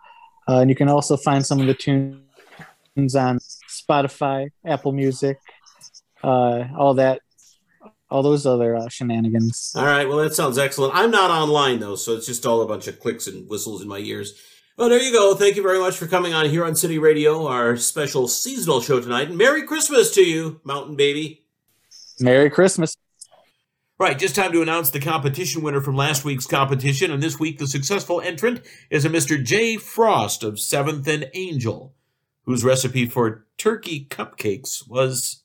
Uh, 0.49 0.59
and 0.61 0.71
you 0.71 0.77
can 0.77 0.89
also 0.89 1.17
find 1.17 1.45
some 1.45 1.61
of 1.61 1.67
the 1.67 1.75
tunes 1.75 3.17
on 3.17 3.41
Spotify, 3.69 4.51
Apple 4.65 4.93
Music, 4.93 5.37
uh, 6.23 6.63
all 6.79 6.95
that, 6.95 7.23
all 8.09 8.23
those 8.23 8.47
other 8.47 8.77
uh, 8.77 8.89
shenanigans. 8.89 9.73
All 9.75 9.85
right, 9.85 10.09
well, 10.09 10.19
that 10.19 10.35
sounds 10.35 10.57
excellent. 10.57 10.95
I'm 10.95 11.11
not 11.11 11.33
online, 11.33 11.81
though, 11.81 11.97
so 11.97 12.13
it's 12.13 12.27
just 12.27 12.47
all 12.47 12.63
a 12.63 12.69
bunch 12.69 12.87
of 12.87 13.01
clicks 13.01 13.27
and 13.27 13.51
whistles 13.51 13.83
in 13.83 13.89
my 13.89 13.99
ears. 13.99 14.41
Well, 14.79 14.89
there 14.89 15.03
you 15.03 15.13
go. 15.13 15.35
Thank 15.35 15.57
you 15.57 15.65
very 15.65 15.81
much 15.81 15.97
for 15.97 16.07
coming 16.07 16.35
on 16.35 16.49
here 16.49 16.65
on 16.65 16.77
City 16.77 17.01
Radio, 17.01 17.49
our 17.49 17.77
special 17.77 18.29
seasonal 18.29 18.81
show 18.81 19.01
tonight. 19.01 19.27
And 19.27 19.37
Merry 19.37 19.65
Christmas 19.65 20.15
to 20.15 20.23
you, 20.23 20.61
Mountain 20.63 20.95
Baby. 20.95 21.42
Merry 22.23 22.51
Christmas. 22.51 22.97
Right, 23.99 24.19
just 24.19 24.35
time 24.35 24.53
to 24.53 24.63
announce 24.63 24.91
the 24.91 24.99
competition 24.99 25.63
winner 25.63 25.81
from 25.81 25.97
last 25.97 26.25
week's 26.25 26.47
competition. 26.47 27.13
And 27.13 27.23
this 27.23 27.39
week, 27.39 27.59
the 27.59 27.67
successful 27.67 28.21
entrant 28.21 28.63
is 28.91 29.05
a 29.05 29.11
Mr. 29.11 29.43
J. 29.43 29.77
Frost 29.77 30.43
of 30.43 30.55
7th 30.55 31.07
and 31.07 31.31
Angel, 31.35 31.95
whose 32.45 32.65
recipe 32.65 33.07
for 33.07 33.47
turkey 33.59 34.07
cupcakes 34.11 34.89
was, 34.89 35.45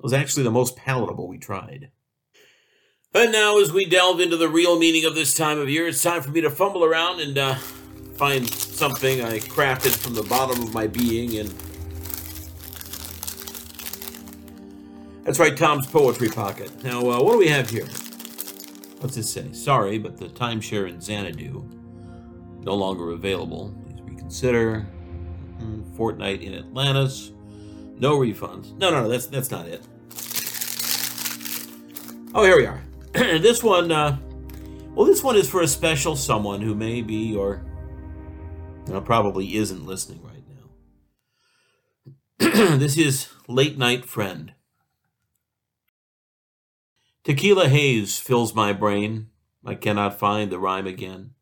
was 0.00 0.12
actually 0.12 0.42
the 0.42 0.50
most 0.50 0.76
palatable 0.76 1.28
we 1.28 1.38
tried. 1.38 1.90
And 3.14 3.30
now, 3.30 3.60
as 3.60 3.70
we 3.70 3.84
delve 3.84 4.20
into 4.20 4.36
the 4.36 4.48
real 4.48 4.78
meaning 4.78 5.04
of 5.04 5.14
this 5.14 5.34
time 5.34 5.60
of 5.60 5.68
year, 5.68 5.86
it's 5.86 6.02
time 6.02 6.22
for 6.22 6.30
me 6.30 6.40
to 6.40 6.50
fumble 6.50 6.82
around 6.82 7.20
and 7.20 7.38
uh, 7.38 7.54
find 8.16 8.48
something 8.48 9.20
I 9.20 9.38
crafted 9.38 9.94
from 9.94 10.14
the 10.14 10.22
bottom 10.22 10.62
of 10.62 10.74
my 10.74 10.86
being 10.86 11.36
and 11.36 11.52
That's 15.24 15.38
right, 15.38 15.56
Tom's 15.56 15.86
Poetry 15.86 16.28
Pocket. 16.28 16.82
Now, 16.82 17.00
uh, 17.00 17.22
what 17.22 17.32
do 17.32 17.38
we 17.38 17.48
have 17.48 17.70
here? 17.70 17.86
What's 18.98 19.16
it 19.16 19.24
say? 19.24 19.52
Sorry, 19.52 19.98
but 19.98 20.16
the 20.16 20.26
timeshare 20.26 20.88
in 20.88 21.00
Xanadu 21.00 21.68
no 22.64 22.74
longer 22.74 23.10
available. 23.10 23.74
Please 23.86 24.00
reconsider. 24.02 24.86
Mm, 25.58 25.96
Fortnight 25.96 26.42
in 26.42 26.54
Atlantis. 26.54 27.32
No 27.98 28.18
refunds. 28.18 28.76
No, 28.78 28.90
no, 28.90 29.02
no, 29.02 29.08
that's 29.08 29.26
that's 29.26 29.50
not 29.50 29.66
it. 29.66 29.82
Oh, 32.34 32.44
here 32.44 32.56
we 32.56 32.66
are. 32.66 32.82
this 33.12 33.62
one, 33.62 33.92
uh, 33.92 34.18
well, 34.94 35.06
this 35.06 35.22
one 35.22 35.36
is 35.36 35.48
for 35.48 35.62
a 35.62 35.68
special 35.68 36.16
someone 36.16 36.60
who 36.60 36.74
may 36.74 37.02
be 37.02 37.36
or 37.36 37.64
you 38.86 38.92
know, 38.92 39.00
probably 39.00 39.56
isn't 39.56 39.86
listening 39.86 40.20
right 40.22 40.42
now. 42.40 42.76
this 42.76 42.96
is 42.96 43.28
Late 43.46 43.78
Night 43.78 44.04
Friend. 44.04 44.52
Tequila 47.24 47.68
haze 47.68 48.18
fills 48.18 48.54
my 48.54 48.72
brain. 48.72 49.28
I 49.64 49.76
cannot 49.76 50.18
find 50.18 50.50
the 50.50 50.58
rhyme 50.58 50.88
again. 50.88 51.34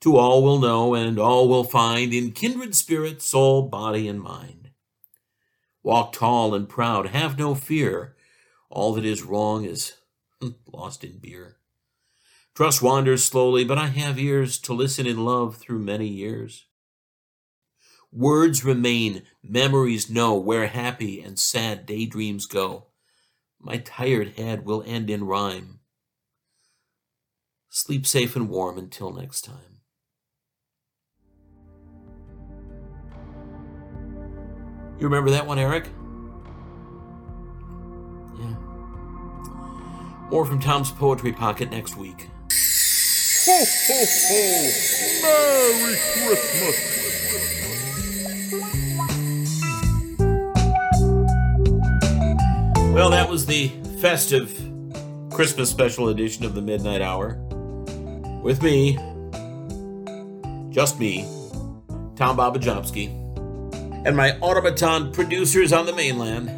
To 0.00 0.16
all 0.16 0.42
will 0.42 0.58
know 0.58 0.94
and 0.94 1.18
all 1.18 1.48
will 1.48 1.64
find 1.64 2.12
in 2.12 2.32
kindred 2.32 2.74
spirit, 2.74 3.22
soul, 3.22 3.62
body, 3.68 4.08
and 4.08 4.20
mind. 4.20 4.70
Walk 5.82 6.12
tall 6.12 6.54
and 6.54 6.68
proud, 6.68 7.06
have 7.08 7.38
no 7.38 7.54
fear. 7.54 8.16
All 8.68 8.94
that 8.94 9.04
is 9.04 9.22
wrong 9.22 9.64
is 9.64 9.94
hmm, 10.40 10.50
lost 10.66 11.04
in 11.04 11.18
beer. 11.18 11.58
Trust 12.56 12.82
wanders 12.82 13.24
slowly, 13.24 13.64
but 13.64 13.78
I 13.78 13.86
have 13.86 14.18
ears 14.18 14.58
to 14.60 14.72
listen 14.72 15.06
in 15.06 15.24
love 15.24 15.56
through 15.56 15.78
many 15.78 16.08
years. 16.08 16.66
Words 18.10 18.64
remain, 18.64 19.22
memories 19.42 20.10
know 20.10 20.34
where 20.34 20.66
happy 20.66 21.20
and 21.20 21.38
sad 21.38 21.86
daydreams 21.86 22.46
go. 22.46 22.86
My 23.66 23.78
tired 23.78 24.34
head 24.38 24.64
will 24.64 24.84
end 24.86 25.10
in 25.10 25.24
rhyme. 25.24 25.80
Sleep 27.68 28.06
safe 28.06 28.36
and 28.36 28.48
warm 28.48 28.78
until 28.78 29.12
next 29.12 29.42
time. 29.42 29.80
You 35.00 35.08
remember 35.08 35.30
that 35.30 35.48
one, 35.48 35.58
Eric? 35.58 35.86
Yeah. 38.38 38.54
More 40.30 40.46
from 40.46 40.60
Tom's 40.60 40.92
Poetry 40.92 41.32
Pocket 41.32 41.72
next 41.72 41.96
week. 41.96 42.28
Ho, 43.46 43.64
ho, 43.64 44.04
ho! 44.28 44.70
Merry 45.22 45.96
Christmas! 46.14 47.05
Well, 52.96 53.10
that 53.10 53.28
was 53.28 53.44
the 53.44 53.68
festive 54.00 54.58
Christmas 55.30 55.68
special 55.68 56.08
edition 56.08 56.46
of 56.46 56.54
the 56.54 56.62
Midnite 56.62 57.02
Hour. 57.02 57.34
With 58.42 58.62
me, 58.62 58.94
just 60.72 60.98
me, 60.98 61.24
Tom 62.16 62.38
Babajomsky, 62.38 63.08
and 64.06 64.16
my 64.16 64.38
automaton 64.38 65.12
producers 65.12 65.74
on 65.74 65.84
the 65.84 65.92
mainland. 65.92 66.48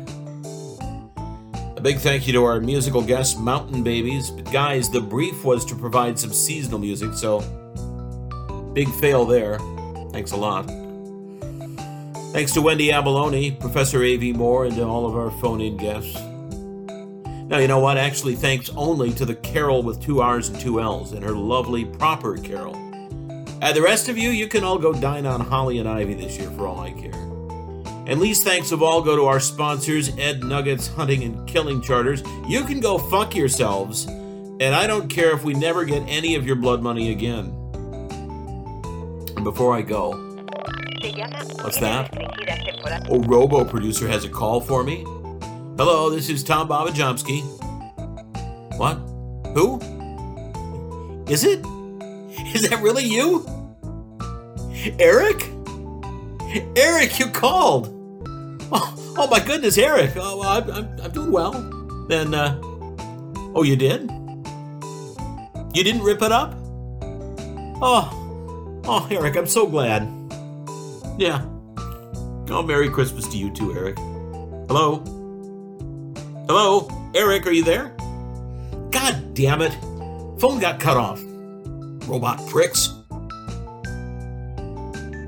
A 1.76 1.80
big 1.80 1.98
thank 1.98 2.28
you 2.28 2.32
to 2.34 2.44
our 2.44 2.60
musical 2.60 3.02
guest, 3.02 3.40
Mountain 3.40 3.82
Babies. 3.82 4.30
But 4.30 4.52
guys, 4.52 4.88
the 4.88 5.00
brief 5.00 5.44
was 5.44 5.64
to 5.64 5.74
provide 5.74 6.20
some 6.20 6.32
seasonal 6.32 6.78
music, 6.78 7.14
so 7.14 7.40
big 8.74 8.88
fail 9.00 9.24
there. 9.24 9.58
Thanks 10.12 10.30
a 10.30 10.36
lot. 10.36 10.70
Thanks 12.38 12.52
to 12.52 12.62
Wendy 12.62 12.92
Abalone, 12.92 13.50
Professor 13.50 14.00
A.V. 14.04 14.32
Moore, 14.32 14.66
and 14.66 14.76
to 14.76 14.84
all 14.84 15.08
of 15.08 15.16
our 15.16 15.32
phone 15.40 15.60
in 15.60 15.76
guests. 15.76 16.14
Now, 17.48 17.58
you 17.58 17.66
know 17.66 17.80
what? 17.80 17.96
Actually, 17.96 18.36
thanks 18.36 18.70
only 18.76 19.10
to 19.14 19.24
the 19.24 19.34
Carol 19.34 19.82
with 19.82 20.00
two 20.00 20.20
R's 20.20 20.48
and 20.48 20.60
two 20.60 20.80
L's 20.80 21.10
and 21.10 21.24
her 21.24 21.32
lovely 21.32 21.84
proper 21.84 22.36
Carol. 22.36 22.76
And 23.60 23.76
the 23.76 23.82
rest 23.82 24.08
of 24.08 24.16
you, 24.16 24.30
you 24.30 24.46
can 24.46 24.62
all 24.62 24.78
go 24.78 24.92
dine 24.92 25.26
on 25.26 25.40
Holly 25.40 25.78
and 25.78 25.88
Ivy 25.88 26.14
this 26.14 26.38
year 26.38 26.48
for 26.52 26.68
all 26.68 26.78
I 26.78 26.92
care. 26.92 27.10
And 28.06 28.20
least 28.20 28.44
thanks 28.44 28.70
of 28.70 28.84
all 28.84 29.02
go 29.02 29.16
to 29.16 29.24
our 29.24 29.40
sponsors, 29.40 30.16
Ed 30.16 30.44
Nuggets 30.44 30.86
Hunting 30.86 31.24
and 31.24 31.48
Killing 31.48 31.82
Charters. 31.82 32.22
You 32.46 32.62
can 32.62 32.78
go 32.78 32.98
fuck 32.98 33.34
yourselves, 33.34 34.06
and 34.06 34.76
I 34.76 34.86
don't 34.86 35.08
care 35.08 35.32
if 35.32 35.42
we 35.42 35.54
never 35.54 35.84
get 35.84 36.04
any 36.06 36.36
of 36.36 36.46
your 36.46 36.54
blood 36.54 36.82
money 36.82 37.10
again. 37.10 37.46
And 39.34 39.42
before 39.42 39.74
I 39.74 39.82
go, 39.82 40.27
what's 41.00 41.78
that? 41.78 43.06
Oh, 43.08 43.20
Robo 43.20 43.64
Producer 43.64 44.08
has 44.08 44.24
a 44.24 44.28
call 44.28 44.60
for 44.60 44.82
me. 44.82 45.02
Hello, 45.76 46.10
this 46.10 46.28
is 46.28 46.42
Tom 46.42 46.68
Babajomsky. 46.68 47.42
What? 48.76 48.94
Who? 49.54 49.78
Is 51.30 51.44
it? 51.44 51.60
Is 52.54 52.68
that 52.68 52.80
really 52.82 53.04
you? 53.04 53.46
Eric? 54.98 55.50
Eric, 56.76 57.18
you 57.18 57.28
called. 57.28 57.94
Oh, 58.72 59.14
oh 59.18 59.26
my 59.28 59.40
goodness, 59.40 59.78
Eric. 59.78 60.12
Oh, 60.16 60.42
I'm, 60.42 60.70
I'm, 60.70 61.00
I'm 61.00 61.10
doing 61.12 61.30
well. 61.30 61.52
Then, 62.08 62.34
uh, 62.34 62.58
oh, 63.54 63.62
you 63.64 63.76
did? 63.76 64.10
You 65.74 65.84
didn't 65.84 66.02
rip 66.02 66.22
it 66.22 66.32
up? 66.32 66.54
Oh, 67.80 68.80
oh, 68.84 69.06
Eric, 69.10 69.36
I'm 69.36 69.46
so 69.46 69.66
glad. 69.66 70.17
Yeah. 71.18 71.44
Oh, 72.48 72.62
Merry 72.64 72.88
Christmas 72.88 73.26
to 73.28 73.36
you 73.36 73.50
too, 73.50 73.74
Eric. 73.74 73.98
Hello? 74.68 75.02
Hello? 76.46 77.10
Eric, 77.14 77.46
are 77.46 77.50
you 77.50 77.64
there? 77.64 77.88
God 78.92 79.34
damn 79.34 79.60
it. 79.60 79.72
Phone 80.40 80.60
got 80.60 80.78
cut 80.78 80.96
off. 80.96 81.20
Robot 82.08 82.46
pricks. 82.48 82.94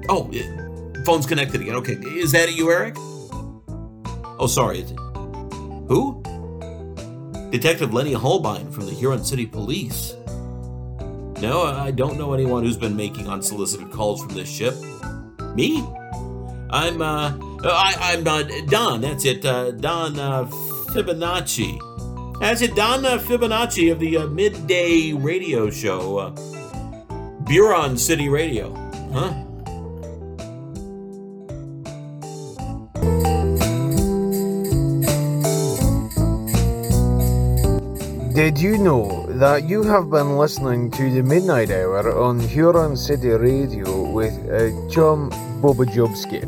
Oh, 0.08 0.30
eh, 0.32 1.02
phone's 1.04 1.26
connected 1.26 1.60
again. 1.60 1.74
Okay. 1.74 1.94
Is 1.94 2.30
that 2.32 2.54
you, 2.54 2.70
Eric? 2.70 2.94
Oh, 2.96 4.46
sorry. 4.48 4.82
Who? 5.88 6.22
Detective 7.50 7.92
Lenny 7.92 8.12
Holbein 8.12 8.70
from 8.70 8.86
the 8.86 8.92
Huron 8.92 9.24
City 9.24 9.44
Police. 9.44 10.14
No, 11.40 11.62
I 11.62 11.90
don't 11.90 12.16
know 12.16 12.32
anyone 12.32 12.62
who's 12.62 12.76
been 12.76 12.94
making 12.94 13.28
unsolicited 13.28 13.90
calls 13.90 14.22
from 14.22 14.34
this 14.34 14.48
ship. 14.48 14.74
Me? 15.54 15.86
I'm, 16.70 17.02
uh, 17.02 17.36
I, 17.64 17.94
I'm 18.00 18.26
uh, 18.26 18.42
Don, 18.68 19.00
that's 19.00 19.24
it, 19.24 19.44
uh, 19.44 19.72
Don 19.72 20.18
uh, 20.18 20.44
Fibonacci. 20.92 21.78
That's 22.40 22.62
it, 22.62 22.74
Don 22.74 23.04
uh, 23.04 23.18
Fibonacci 23.18 23.90
of 23.92 23.98
the 23.98 24.18
uh, 24.18 24.26
midday 24.28 25.12
radio 25.12 25.68
show, 25.68 26.18
uh, 26.18 27.46
Huron 27.48 27.96
City 27.98 28.28
Radio. 28.28 28.74
Huh? 29.12 29.34
Did 38.32 38.58
you 38.58 38.78
know 38.78 39.26
that 39.40 39.64
you 39.64 39.82
have 39.82 40.10
been 40.10 40.36
listening 40.36 40.90
to 40.90 41.10
the 41.10 41.22
Midnite 41.22 41.70
Hour 41.70 42.20
on 42.20 42.38
Huron 42.38 42.94
City 42.94 43.30
Radio 43.30 44.10
with 44.10 44.34
uh, 44.50 44.68
Tom 44.92 45.30
Bobajubski? 45.62 46.44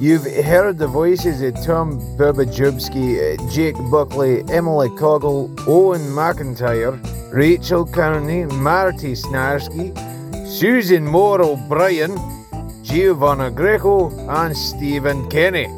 You've 0.00 0.24
heard 0.44 0.76
the 0.76 0.88
voices 0.88 1.40
of 1.42 1.54
Tom 1.64 2.00
Bobajubski, 2.18 3.38
uh, 3.38 3.52
Jake 3.52 3.76
Buckley, 3.88 4.42
Emily 4.50 4.88
Coggle, 4.98 5.48
Owen 5.68 6.00
McIntyre, 6.10 6.98
Rachel 7.32 7.86
Kearney, 7.86 8.46
Marty 8.46 9.12
Snarsky, 9.12 9.94
Susan 10.48 11.06
Moore 11.06 11.40
O'Brien, 11.40 12.18
Giovanna 12.82 13.48
Greco, 13.48 14.10
and 14.28 14.56
Stephen 14.56 15.30
Kenny. 15.30 15.68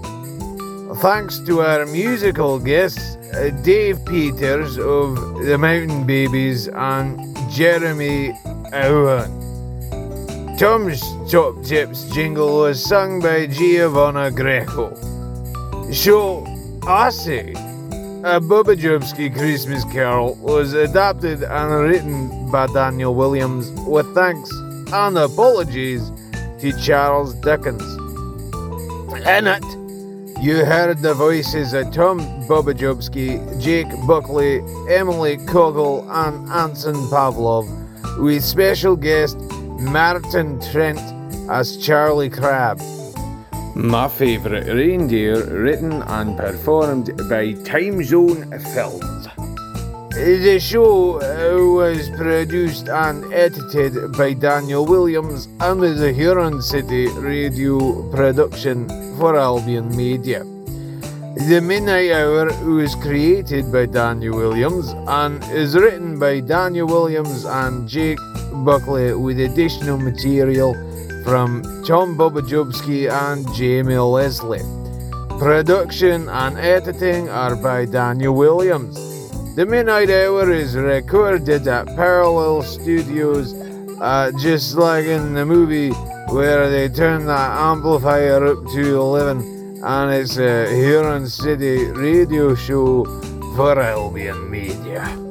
Thanks 1.02 1.38
to 1.40 1.60
our 1.60 1.84
musical 1.84 2.58
guests, 2.58 3.15
Uh, 3.34 3.50
Dave 3.62 4.04
Peters 4.04 4.78
of 4.78 5.16
the 5.44 5.58
Mountain 5.58 6.06
Babies 6.06 6.68
and 6.68 7.36
Jeremy 7.50 8.32
Waun. 8.72 10.56
Tom's 10.58 11.02
Top 11.30 11.62
Tips 11.64 12.08
jingle 12.10 12.60
was 12.60 12.82
sung 12.82 13.20
by 13.20 13.46
Giovanna 13.46 14.30
Greco. 14.30 14.94
So, 15.92 16.46
I 16.86 17.10
say, 17.10 17.50
a 17.52 18.40
Bubba 18.40 18.74
Jobski 18.76 19.32
Christmas 19.32 19.84
Carol 19.92 20.34
was 20.36 20.72
adapted 20.72 21.42
and 21.42 21.70
written 21.88 22.50
by 22.50 22.66
Daniel 22.68 23.14
Williams 23.14 23.70
with 23.86 24.12
thanks 24.14 24.50
and 24.92 25.18
apologies 25.18 26.10
to 26.60 26.72
Charles 26.80 27.34
Dickens. 27.34 27.82
In 29.26 29.46
it, 29.46 29.85
you 30.40 30.64
heard 30.64 30.98
the 30.98 31.14
voices 31.14 31.72
of 31.72 31.92
Tom 31.92 32.20
Bobajubski, 32.46 33.60
Jake 33.60 33.88
Buckley, 34.06 34.58
Emily 34.90 35.38
Kogel, 35.38 36.06
and 36.10 36.48
Anson 36.50 36.94
Pavlov, 37.10 37.66
with 38.18 38.44
special 38.44 38.96
guest 38.96 39.38
Martin 39.80 40.60
Trent 40.60 41.00
as 41.50 41.76
Charlie 41.78 42.30
Crab. 42.30 42.80
My 43.74 44.08
favourite 44.08 44.66
reindeer, 44.66 45.44
written 45.46 46.02
and 46.02 46.36
performed 46.36 47.16
by 47.28 47.52
Time 47.64 48.02
Zone 48.04 48.50
Films. 48.74 49.15
The 50.16 50.58
show 50.58 51.20
uh, 51.20 51.74
was 51.74 52.08
produced 52.08 52.88
and 52.88 53.30
edited 53.34 54.16
by 54.16 54.32
Daniel 54.32 54.86
Williams 54.86 55.46
and 55.60 55.84
is 55.84 56.00
a 56.00 56.10
Huron 56.10 56.62
City 56.62 57.08
radio 57.08 58.10
production 58.10 58.88
for 59.18 59.36
Albion 59.36 59.94
Media. 59.94 60.38
The 60.40 61.60
Midnite 61.60 62.14
Hour 62.16 62.46
was 62.64 62.94
created 62.94 63.70
by 63.70 63.84
Daniel 63.84 64.38
Williams 64.38 64.88
and 65.06 65.44
is 65.52 65.76
written 65.76 66.18
by 66.18 66.40
Daniel 66.40 66.86
Williams 66.86 67.44
and 67.44 67.86
Jake 67.86 68.18
Buckley 68.64 69.12
with 69.12 69.38
additional 69.38 69.98
material 69.98 70.72
from 71.24 71.62
Tom 71.86 72.16
Bobajubski 72.16 73.12
and 73.12 73.44
Jamie 73.54 73.98
Leslie. 73.98 74.64
Production 75.38 76.26
and 76.30 76.56
editing 76.56 77.28
are 77.28 77.54
by 77.54 77.84
Daniel 77.84 78.34
Williams. 78.34 79.05
The 79.56 79.64
Midnite 79.64 80.10
Hour 80.10 80.52
is 80.52 80.76
recorded 80.76 81.66
at 81.66 81.86
Parallel 81.96 82.60
Studios, 82.60 83.54
uh, 84.02 84.30
just 84.38 84.76
like 84.76 85.06
in 85.06 85.32
the 85.32 85.46
movie 85.46 85.92
where 86.28 86.68
they 86.68 86.90
turn 86.90 87.24
that 87.24 87.58
amplifier 87.58 88.46
up 88.48 88.66
to 88.74 89.00
11, 89.00 89.80
and 89.82 90.12
it's 90.12 90.36
a 90.36 90.68
Huron 90.68 91.26
City 91.26 91.86
radio 91.86 92.54
show 92.54 93.06
for 93.56 93.80
Albion 93.80 94.50
Media. 94.50 95.25